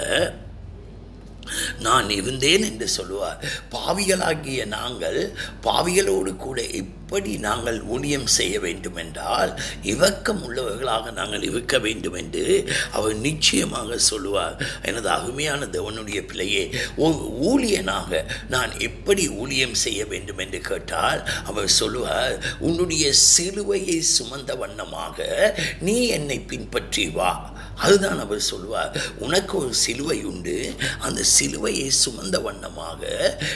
[1.79, 3.45] நான் இருந்தேன் என்று சொல்லுவார்.
[3.71, 5.33] பாவிகளாகிய நாங்கள்
[5.63, 13.15] பாவிகளோடு கூட எப்படி நாங்கள் ஊழியம் செய்ய வேண்டும் என்றால் இவக்கம் உள்ளவர்களாக நாங்கள் இருக்க வேண்டும் என்று அவர்
[13.15, 14.65] நிச்சயமாக சொல்லுவார்.
[14.81, 16.63] எனது அருமையான தேவனுடைய பிள்ளையே
[17.51, 25.27] ஊழியனாக நான் எப்படி ஊழியம் செய்ய வேண்டும் என்று கேட்டால் அவர் சொல்லுவார் உன்னுடைய சிலுவையை சுமந்த வண்ணமாக
[25.81, 27.55] நீ என்னை பின்பற்றி வா.
[27.76, 33.01] அதுதான் அவர் சொல்வார் உனக்கு ஒரு சிலுவை உண்டு அந்த சிலுவையை சுமந்த வண்ணமாக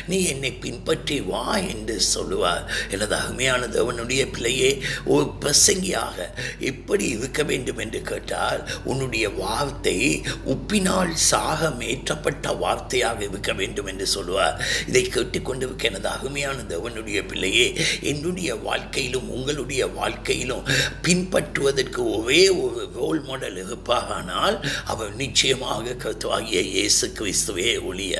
[0.07, 2.63] நீ என்னை பின்பற்றி வா என்று சொல்லுவார்.
[2.91, 6.17] எனது அருமையான தேவனுடைய பிள்ளையே ஒரு பிரசங்கியாக
[6.59, 9.97] எப்படி இருக்க வேண்டும் என்று கேட்டால் உன்னுடைய வார்த்தை
[10.45, 14.57] உப்பினால் சாக மேற்றப்பட்ட வார்த்தையாக இருக்க வேண்டும் என்று சொல்லுவார்.
[14.87, 17.67] இதை கேட்டுக்கொண்டிருக்க எனது அருமையான தேவனுடைய பிள்ளையே
[18.01, 20.67] என்னுடைய வாழ்க்கையிலும் உங்களுடைய வாழ்க்கையிலும்
[21.07, 24.57] பின்பற்றுவதற்கு ஒரே ஒரு ரோல் மாடல் இருப்பார் ஆனால்
[24.91, 28.15] அவர் நிச்சயமாக கருத்துவாகிய இயேசு கிறிஸ்துவே ஒழிய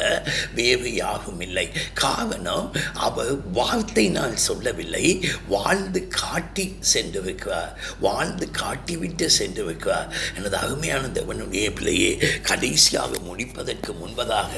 [0.56, 1.68] வேறு யாரும் இல்லை.
[2.04, 2.68] காரணம்
[3.08, 5.06] அவர் வார்த்தை நான் சொல்லவில்லை.
[5.56, 7.74] வாழ்ந்து காட்டி சென்று வைக்கிறார்
[8.08, 12.12] வாழ்ந்து காட்டிவிட்டு சென்று வைக்கிறார் எனது அருமையான தேவனுடைய பிள்ளையே
[12.50, 14.54] கடைசியாக முடிப்பதற்கு முன்பதாக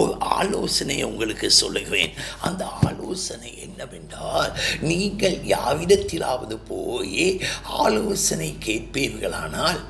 [0.00, 2.14] ஒரு ஆலோசனையை உங்களுக்கு சொல்லுகிறேன்.
[2.48, 4.52] அந்த ஆலோசனை என்னவென்றால்
[4.90, 7.26] நீங்கள் யாரிடத்திலாவது போய்
[7.82, 9.80] ஆலோசனை கேட்பீர்களானால்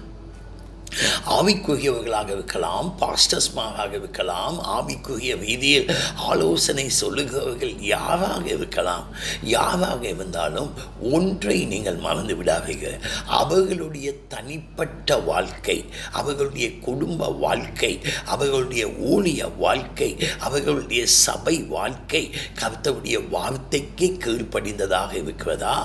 [1.28, 9.06] ஆவிக்குரியவர்களாக இருக்கலாம் பாஸ்டர்ஸ்மாக இருக்கலாம் ஆவிக்குரிய ரீதியில் ஆலோசனை சொல்லுகிறவர்கள் யாராக இருக்கலாம்
[9.42, 10.70] யாராக இருந்தாலும்
[11.10, 17.92] ஒன்றை நீங்கள் மறந்து விடாதீர்கள் அவர்களுடைய தனிப்பட்ட வாழ்க்கை அவர்களுடைய குடும்ப வாழ்க்கை
[18.24, 22.22] அவர்களுடைய ஊழிய வாழ்க்கை அவர்களுடைய சபை வாழ்க்கை
[22.60, 25.76] கருத்தவுடைய வார்த்தைக்கு கீழ்ப்படிந்ததாக இருக்கிறதா?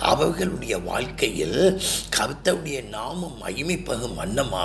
[0.00, 1.80] அவர்களுடைய வாழ்க்கையில்
[2.16, 4.55] கருத்தவுடைய நாமம் மகிமைப்பகும் வண்ணமாக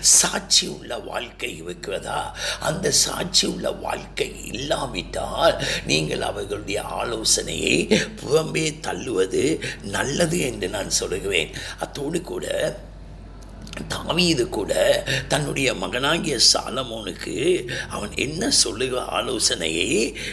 [0.00, 2.36] சாட்சி உள்ள வாழ்க்கை இருக்கிறதா?
[2.60, 9.44] அந்த சாட்சி உள்ள வாழ்க்கை இல்லாவிட்டால் நீங்கள் அவர்களுடைய ஆலோசனையை புறம்பே தள்ளுவது
[9.82, 11.50] நல்லது என்று நான் சொல்லுகிறேன்.
[11.80, 12.46] அத்தோடு கூட
[13.90, 14.72] தாவீது கூட
[15.28, 17.34] தன்னுடைய மகனாகிய சாலமோனுக்கு
[17.90, 19.90] அவன் என்ன சொல்லுகிற ஆலோசனையை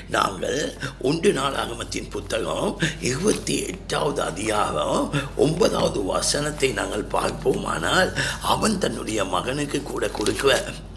[0.09, 0.59] நாங்கள்
[1.01, 2.69] ஒன்று நாள் ஆகமத்தின் புத்தகம்
[3.01, 4.99] இருபத்தி எட்டாவது அதிகாரம்
[5.37, 8.11] ஒன்பதாவது வசனத்தை நாங்கள் பார்ப்போமானால்
[8.47, 10.51] அவன் தன்னுடைய மகனுக்கு கூட கொடுக்கிற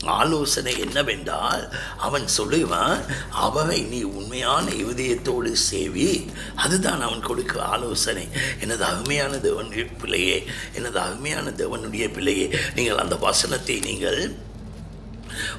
[0.07, 8.29] ஆலோசனை என்னவென்றால் அவன் சொல்லுவான் அவனை நீ உண்மையான இருதயத்தோடு சேவி அதுதான் அவன் கொடுக்க ஆலோசனை.
[8.61, 9.69] எனது அருமையான தேவன்
[10.01, 14.50] பிள்ளையே எனது அருமையான தேவனுடைய பிள்ளையே நீங்கள் அந்த வசனத்தை நீங்கள்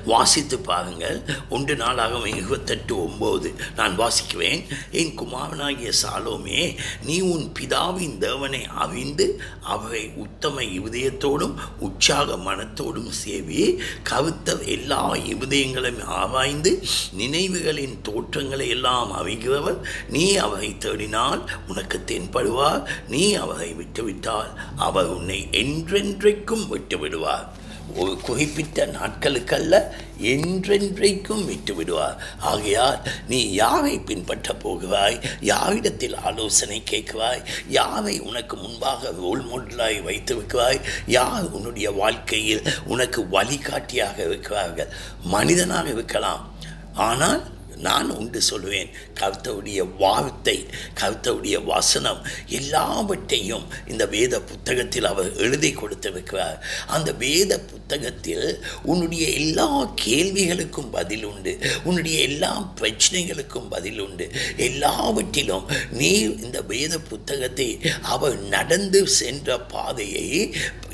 [0.06, 1.22] வாசித்து பாருங்கள்.
[1.50, 3.54] ஒன்று நாளாக இருபத்தெட்டு ஒம்பது.
[3.76, 4.66] நான் வாசிக்குவேன்.
[4.92, 13.78] என் குமாரனாகிய சாலோமே நீ உன் பிதாவின் தேவனை அவிந்து அவரை உத்தம இருதயத்தோடும் உற்சாக மனத்தோடும் சேவி
[14.10, 16.84] கவித்த எல்லா இருதயங்களையும் ஆராய்ந்து
[17.18, 19.78] நினைவுகளின் தோற்றங்களை எல்லாம் அவிகிறவர்
[20.10, 22.84] நீ அவரை தேடினால் உனக்கு தென்படுவார்.
[23.08, 27.48] நீ அவரை விட்டுவிட்டால் அவர் உன்னை என்றென்றைக்கும் விட்டுவிடுவார்.
[27.96, 29.76] ஒரு குறிப்பிட்ட நாட்களுக்கல்ல
[30.22, 39.44] என்றென்றைக்கும் விட்டு விடுவார் ஆகையால் நீ யாரை பின்பற்றப் போகிறாய் யாரிடத்தில் ஆலோசனை கேட்கிறாய் யாரை உனக்கு முன்பாக ரோல்
[39.46, 44.94] மாடலாய் வைத்திருக்கிறாய் யார் உன்னுடைய வாழ்க்கையில் உனக்கு வழிகாட்டியாக இருக்கிறார்கள்?
[45.24, 46.54] மனிதனாக இருக்கலாம்.
[46.94, 47.42] ஆனால்
[47.78, 48.90] நான் உண்டு சொல்லுவேன்
[49.20, 50.66] கருத்தவுடைய வார்த்தை
[51.02, 56.64] கருத்தவுடைய வசனம் எல்லாவற்றையும் இந்த வேத புத்தகத்தில் அவர் எழுதி கொடுத்திருக்கிறார்.
[56.88, 57.60] அந்த வேத
[57.92, 58.46] புத்தகத்தில்
[58.92, 59.66] உன்னுடைய எல்லா
[60.04, 61.54] கேள்விகளுக்கும் பதில் உண்டு.
[61.84, 64.26] உன்னுடைய எல்லா பிரச்சனைகளுக்கும் பதில் உண்டு.
[64.68, 65.66] எல்லாவற்றிலும்
[66.00, 66.12] நீ
[66.44, 67.68] இந்த வேத புத்தகத்தை
[68.14, 70.28] அவர் நடந்து சென்ற பாதையை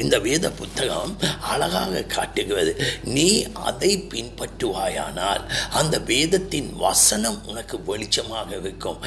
[0.04, 1.14] இந்த வேத புத்தகம்
[1.52, 2.74] அழகாக காட்டுகிறது.
[3.16, 3.28] நீ
[3.70, 5.44] அதை பின்பற்றுவாயானால்
[5.82, 9.00] அந்த வேதத்தின் வசனம் உனக்கு வெளிச்சமாக இருக்கும்.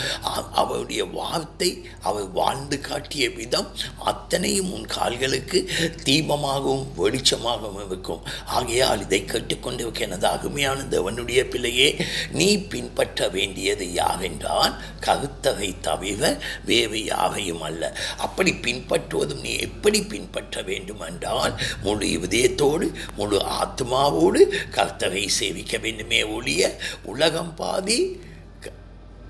[0.63, 1.71] அவருடைய வார்த்தை
[2.09, 3.69] அவர் வாழ்ந்து காட்டிய விதம்
[4.13, 5.59] அத்தனையும் உன் கால்களுக்கு
[6.07, 8.23] தீபமாகவும் வெளிச்சமாகவும் இருக்கும்.
[8.47, 17.63] ஆகையால் இதை கேட்டுக்கொண்டிருக்க எனது அருமையான தேவனுடைய பிள்ளையே நீ பின்பற்ற வேண்டியது யாவென்றால் கருத்தகை தவிர வேறு யாவையும்
[17.63, 17.97] அல்ல.
[18.19, 26.77] அப்படி பின்பற்றுவதும் நீ எப்படி பின்பற்ற வேண்டும் என்றால் முழு இதயத்தோடு முழு ஆத்மாவோடு கர்த்தகை சேவிக்க வேண்டுமே ஒழிய
[27.05, 28.21] உலகம் பாதி
[28.61, 28.73] க-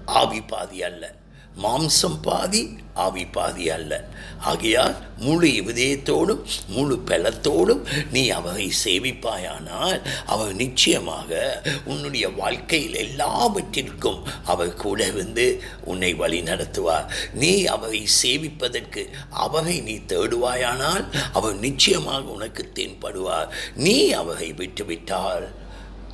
[0.05, 1.19] ஆவி பாதி அல்ல.
[1.57, 4.09] மாம்சம் பாதி ஆவி பாதி அல்ல.
[4.41, 7.83] ஆகையால் முழு இதயத்தோடும் முழு பலத்தோடும்
[8.13, 17.07] நீ அவரை சேவிப்பாயானால் அவர் நிச்சயமாக உன்னுடைய வாழ்க்கையில் எல்லாவற்றிற்கும் அவர் கூட இருந்து உன்னை வழி நடத்துவார்.
[17.35, 23.49] நீ அவரை சேவிப்பதற்கு அவரை நீ தேடுவாயானால் அவர் நிச்சயமாக உனக்கு தென்படுவார்.
[23.75, 25.49] நீ அவரை விட்டுவிட்டால்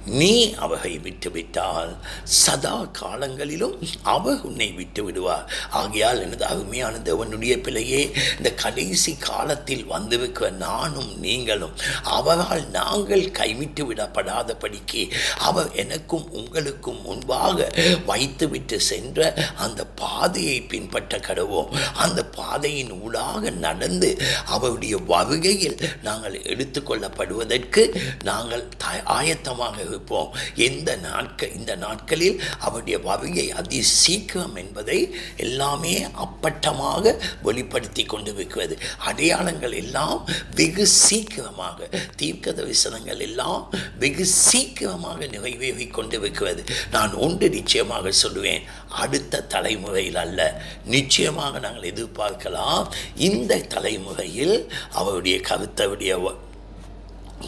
[0.07, 8.55] நீ அவகை விட்டுவிட்டால் சதா காலங்களிலும் அவர் உன்னை விட்டு விடுவார் ஆகையால் எனது அருமையான தேவனுடைய பிள்ளையே இந்த
[8.55, 17.71] கடைசி காலத்தில் வந்திருக்கிற நானும் நீங்களும் அவரால் நாங்கள் கைவிட்டு விடப்படாதபடிக்கு அவர் எனக்கும் உங்களுக்கும் முன்பாக
[18.07, 21.77] வைத்துவிட்டு சென்ற அந்த பாதையை பின்பற்ற கடவோம்.
[21.95, 28.69] அந்த பாதையின் ஊடாக நடந்து அவருடைய வருகையில் நாங்கள் எடுத்துக்கொள்ளப்படுவதற்கு நாங்கள்
[29.05, 30.31] ஆயத்தமாக இருப்போம்
[30.61, 34.99] எந்த நாட்கள் இந்த நாட்களில் அவருடைய வகையை அதி சீக்கிரம் என்பதை
[35.37, 35.95] எல்லாமே
[36.25, 38.75] அப்பட்டமாக வெளிப்படுத்தி கொண்டு இருக்கிறது
[39.05, 40.19] அடையாளங்கள் எல்லாம்
[40.55, 43.63] வெகு சீக்கிரமாக தீர்க்க தரிசனங்கள் எல்லாம்
[43.99, 48.67] வெகு சீக்கிரமாக நிறைவேறி கொண்டு இருக்கிறது நான் ஒன்று நிச்சயமாக சொல்லுவேன்
[48.97, 50.41] அடுத்த தலைமுறையில் அல்ல.
[50.87, 52.85] நிச்சயமாக நாங்கள் எதிர்பார்க்கலாம்
[53.29, 54.57] இந்த தலைமுறையில்
[54.93, 56.13] அவருடைய கருத்தருடைய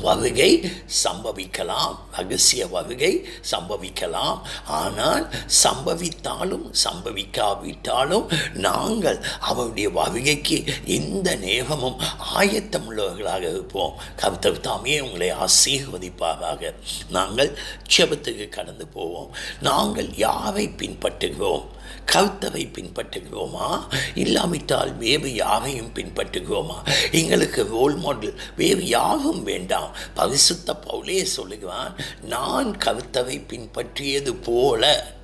[0.00, 0.72] வருகை
[1.04, 4.40] சம்பவிக்கலாம் ரகசிய வருகை சம்பவிக்கலாம்.
[4.66, 12.00] ஆனால் சம்பவித்தாலும் சம்பவிக்காவிட்டாலும் நாங்கள் அவருடைய வருகைக்கு எந்த நேரமும்
[12.36, 13.94] ஆயத்தமுள்ளவர்களாக இருப்போம்.
[14.20, 16.74] கருத்தர் தாமே உங்களை ஆசீர்வதிப்பாராக.
[17.10, 17.58] நாங்கள்
[17.96, 19.34] செபத்துக்கு கடந்து போவோம்.
[19.60, 21.64] நாங்கள் யாரை பின்பற்றுகிறோம்?
[22.12, 23.86] கருத்தரை பின்பற்றுகிறோமா?
[24.14, 26.74] இல்லாவிட்டால் வேறு யாரையும் பின்பற்றுகிறோமா?
[27.12, 29.94] எங்களுக்கு ரோல் மாடல் வேறு யாரும் வேண்டாம்.
[30.14, 35.16] பரிசுத்த பவுலே சொல்லுகிறான் நான் கருத்தவை பின்பற்றியது போல.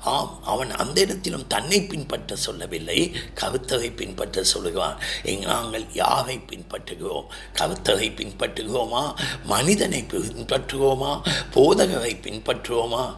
[0.00, 5.00] ஆம் அவன் அந்த இடத்திலும் தன்னை பின்பற்ற சொல்லவில்லை கருத்தரை பின்பற்ற சொல்லுகிறான்.
[5.40, 7.24] நாங்கள் யாவை பின்பற்றுகிறோம்?
[7.58, 9.14] கருத்தரை பின்பற்றுகிறோமா?
[9.44, 11.20] மனிதனை பின்பற்றுவோமா
[11.54, 13.14] போதகரை பின்பற்றுவோமா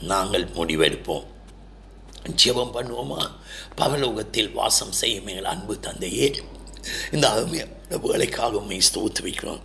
[0.00, 1.24] நாங்கள் முடிவெடுப்போம்.
[2.24, 3.30] ஜெபம் பண்ணுவோமா?
[3.76, 6.42] பரலோகத்தில் வாசம் செய்யும் எங்கள் அன்பு தந்தையே
[7.10, 7.68] இந்த அருமையான
[8.02, 9.60] வேலைக்காக உண்மை ஸ்தோத்துவிக்கிறோம்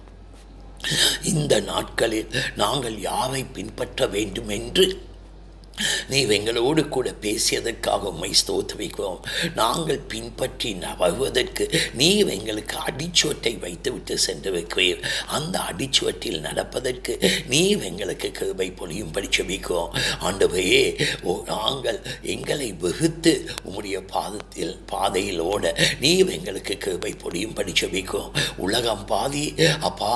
[1.24, 5.02] இந்த நாட்களில் நாங்கள் யாரை பின்பற்ற வேண்டும் என்று
[6.10, 9.20] நீ எங்களோடு கூட பேசியதற்காக உண்மை ஸ்தோத்துவிக்கிறோம்
[9.54, 10.94] நாங்கள் பின்பற்றி ந-
[11.94, 17.14] நீ எங்களுக்கு அடிச்சுவட்டை வைத்துவிட்டு சென்று வைக்கிறீர் அந்த அடிச்சுவட்டில் நடப்பதற்கு
[17.48, 20.84] நீ எங்களுக்கு கிருபை பொழியும் படிச்சபிக்கிறோம் ஆண்டவையே
[21.24, 23.34] ஓ நாங்கள் எங்களை வெகுத்து
[23.66, 30.14] உம்முடைய பாதத்தில் பாதையில் ஓட நீ எங்களுக்கு கிருபை பொழியும் படிச்சபிக்கிறோம் உலகம் பாதி அப்பா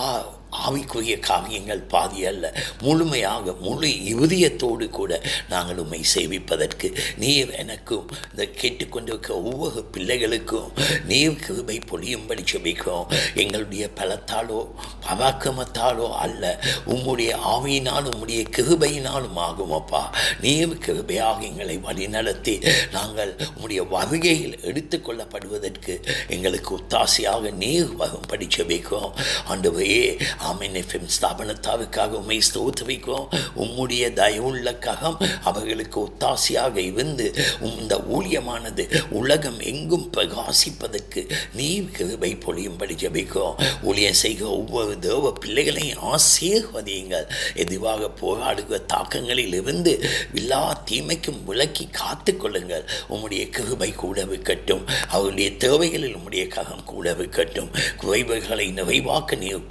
[0.57, 2.45] ஆவிக்குரிய காரியங்கள் பாதி அல்ல.
[2.81, 5.11] முழுமையாக முழு இருதயத்தோடு கூட
[5.49, 6.87] நாங்கள் உண்மை சேவிப்பதற்கு
[7.17, 10.71] நீர் எனக்கும் இந்த கேட்டுக்கொண்டிருக்க ஒவ்வொரு பிள்ளைகளுக்கும்
[11.05, 14.59] நீர் கிருபை பொழியும்படி செபிக்கிறோம் எங்களுடைய பலத்தாலோ
[15.05, 16.43] பராக்கிரமத்தாலோ அல்ல
[16.85, 20.03] உம்முடைய ஆவியினாலும் உம்முடைய கிருபையினாலும் ஆகும் அப்பா.
[20.41, 22.55] நீர் கிருபையாக எங்களை வழிநடத்தி
[22.91, 25.93] நாங்கள் உம்முடைய வருகையில் எடுத்துக்கொள்ளப்படுவதற்கு
[26.27, 29.13] எங்களுக்கு ஒத்தாசையாக நீர் வரும்படி செபிக்கிறோம்
[29.47, 30.03] ஆண்டவையே
[30.39, 33.27] ஆமென் எஃப்எம் ஸ்தாபனத்தாவுக்காக உண்மை ஸ்தோத்திரிக்கிறோம்.
[33.55, 42.95] உம்முடைய தயவுள்ள ககம் அவர்களுக்கு ஒத்தாசையாக இருந்து உம் இந்த ஊழியமானது உலகம் எங்கும் பிரகாசிப்பதற்கு நீர் கிருபை பொழியும்படி
[42.95, 47.27] ஜபிக்கும் ஊழியம் செய்கிற ஒவ்வொரு தேவ பிள்ளைகளையும் ஆசீர்வதியுங்கள்.
[47.55, 56.47] எதுவாக போராடுகிற தாக்கங்களில் இருந்து எல்லா தீமைக்கும் விலக்கி காத்துக்கொள்ளுங்கள் உம்முடைய கிருபை கூட விற்கட்டும் அவருடைய தேவைகளில் உம்முடைய
[56.47, 57.69] ககம் கூட விற்கட்டும்
[58.01, 59.67] குறைவுகளை நிறைவாக்க நீர்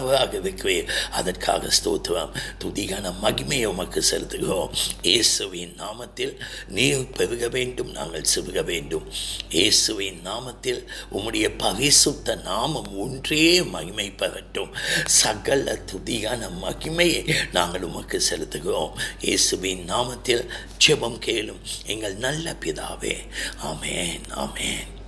[0.00, 2.32] போதுமானவராக அதற்காக ஸ்தோத்திரம்.
[2.58, 4.70] துதிகான மகிமையை உமக்கு செலுத்துகிறோம்.
[5.02, 6.34] இயேசுவின் நாமத்தில்
[6.68, 9.06] நீர் பெருக வேண்டும் நாங்கள் சிறுக வேண்டும்.
[9.50, 14.72] இயேசுவின் நாமத்தில் உம்முடைய பரிசுத்த நாமம் ஒன்றே மகிமை பெறட்டும்.
[15.04, 18.92] சகல துதியான மகிமையை நாங்கள் உமக்கு செலுத்துகிறோம்.
[19.20, 20.48] இயேசுவின் நாமத்தில்
[20.86, 23.16] ஜெபம் கேளும் எங்கள் நல்ல பிதாவே.
[23.64, 24.99] ஆமேன் ஆமேன்.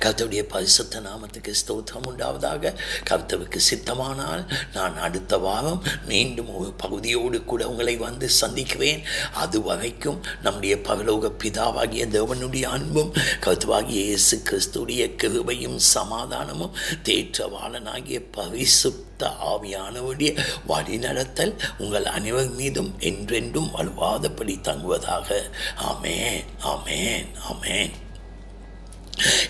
[0.00, 2.74] கர்த்தருடைய பரிசுத்த நாமத்துக்கு ஸ்தோத்திரம் உண்டாவதாக.
[3.10, 9.02] கர்த்தருக்கு சித்தமானால் நான் அடுத்த வாரம் மீண்டும் ஒரு பகுதியோடு கூட உங்களை வந்து சந்திக்கிறேன்
[9.32, 19.04] அது வரைக்கும் நம்முடைய பரலோக பிதாவாகிய தேவனுடைய அன்பும் கர்த்தவாகிய இயேசு கிறிஸ்துடைய கிருபையும் சமாதானமும் தேற்றவாளனாகிய பரிசுத்த
[19.44, 25.50] ஆவியானவருடைய வழிநடத்தல் உங்கள் அனைவர் மீதும் என்றென்றும் வலுவாதபடி தங்குவதாக.
[25.82, 27.92] ஆமேன் ஆமேன் ஆமேன்.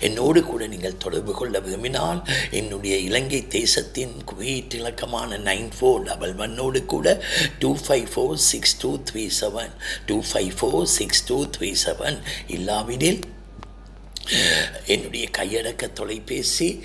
[0.01, 6.81] என்னோடு கூட நீங்கள் தொடர்பு கொள்ள விரும்பினால் என்னுடைய இலங்கை தேசத்தின் குவைட் இலக்கமான நைன் ஃபோர் டபுள் ஒன்னோடு
[6.85, 7.07] கூட
[7.59, 9.73] two five four six two three seven
[10.05, 13.21] two five four six two three seven இல்லாவிடில்
[14.85, 16.83] என்னுடைய கையடக்க தொலைபேசி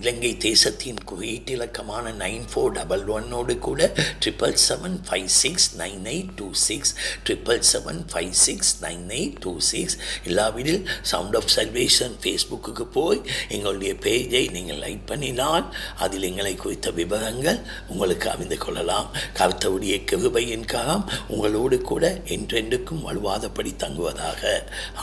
[0.00, 3.92] இலங்கை தேசத்தின் குவைட் இலக்கமான நைன் ஃபோர் டபுள் ஒன்னோடு கூட
[4.24, 6.94] triple seven five six nine eight two six
[7.24, 9.96] triple seven five six nine eight two six.
[10.24, 15.64] இல்லாவிடில் sound of salvation ஃபேஸ்புக்கு போய் எங்களுடைய பேஜை நீங்கள் லைக் பண்ணினால்
[15.98, 19.16] அதில் எங்களை குறித்த விவரங்கள் உங்களுக்கு அறிந்து கொள்ளலாம்.
[19.34, 24.42] கருத்தவுடைய கிருபையின் காலம் உங்களோடு கூட என்றென்றுக்கும் வலுவாதபடி தங்குவதாக.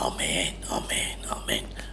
[0.00, 1.55] ஆமேன் ஆமேன் ஆமேன்.
[1.60, 1.85] thing.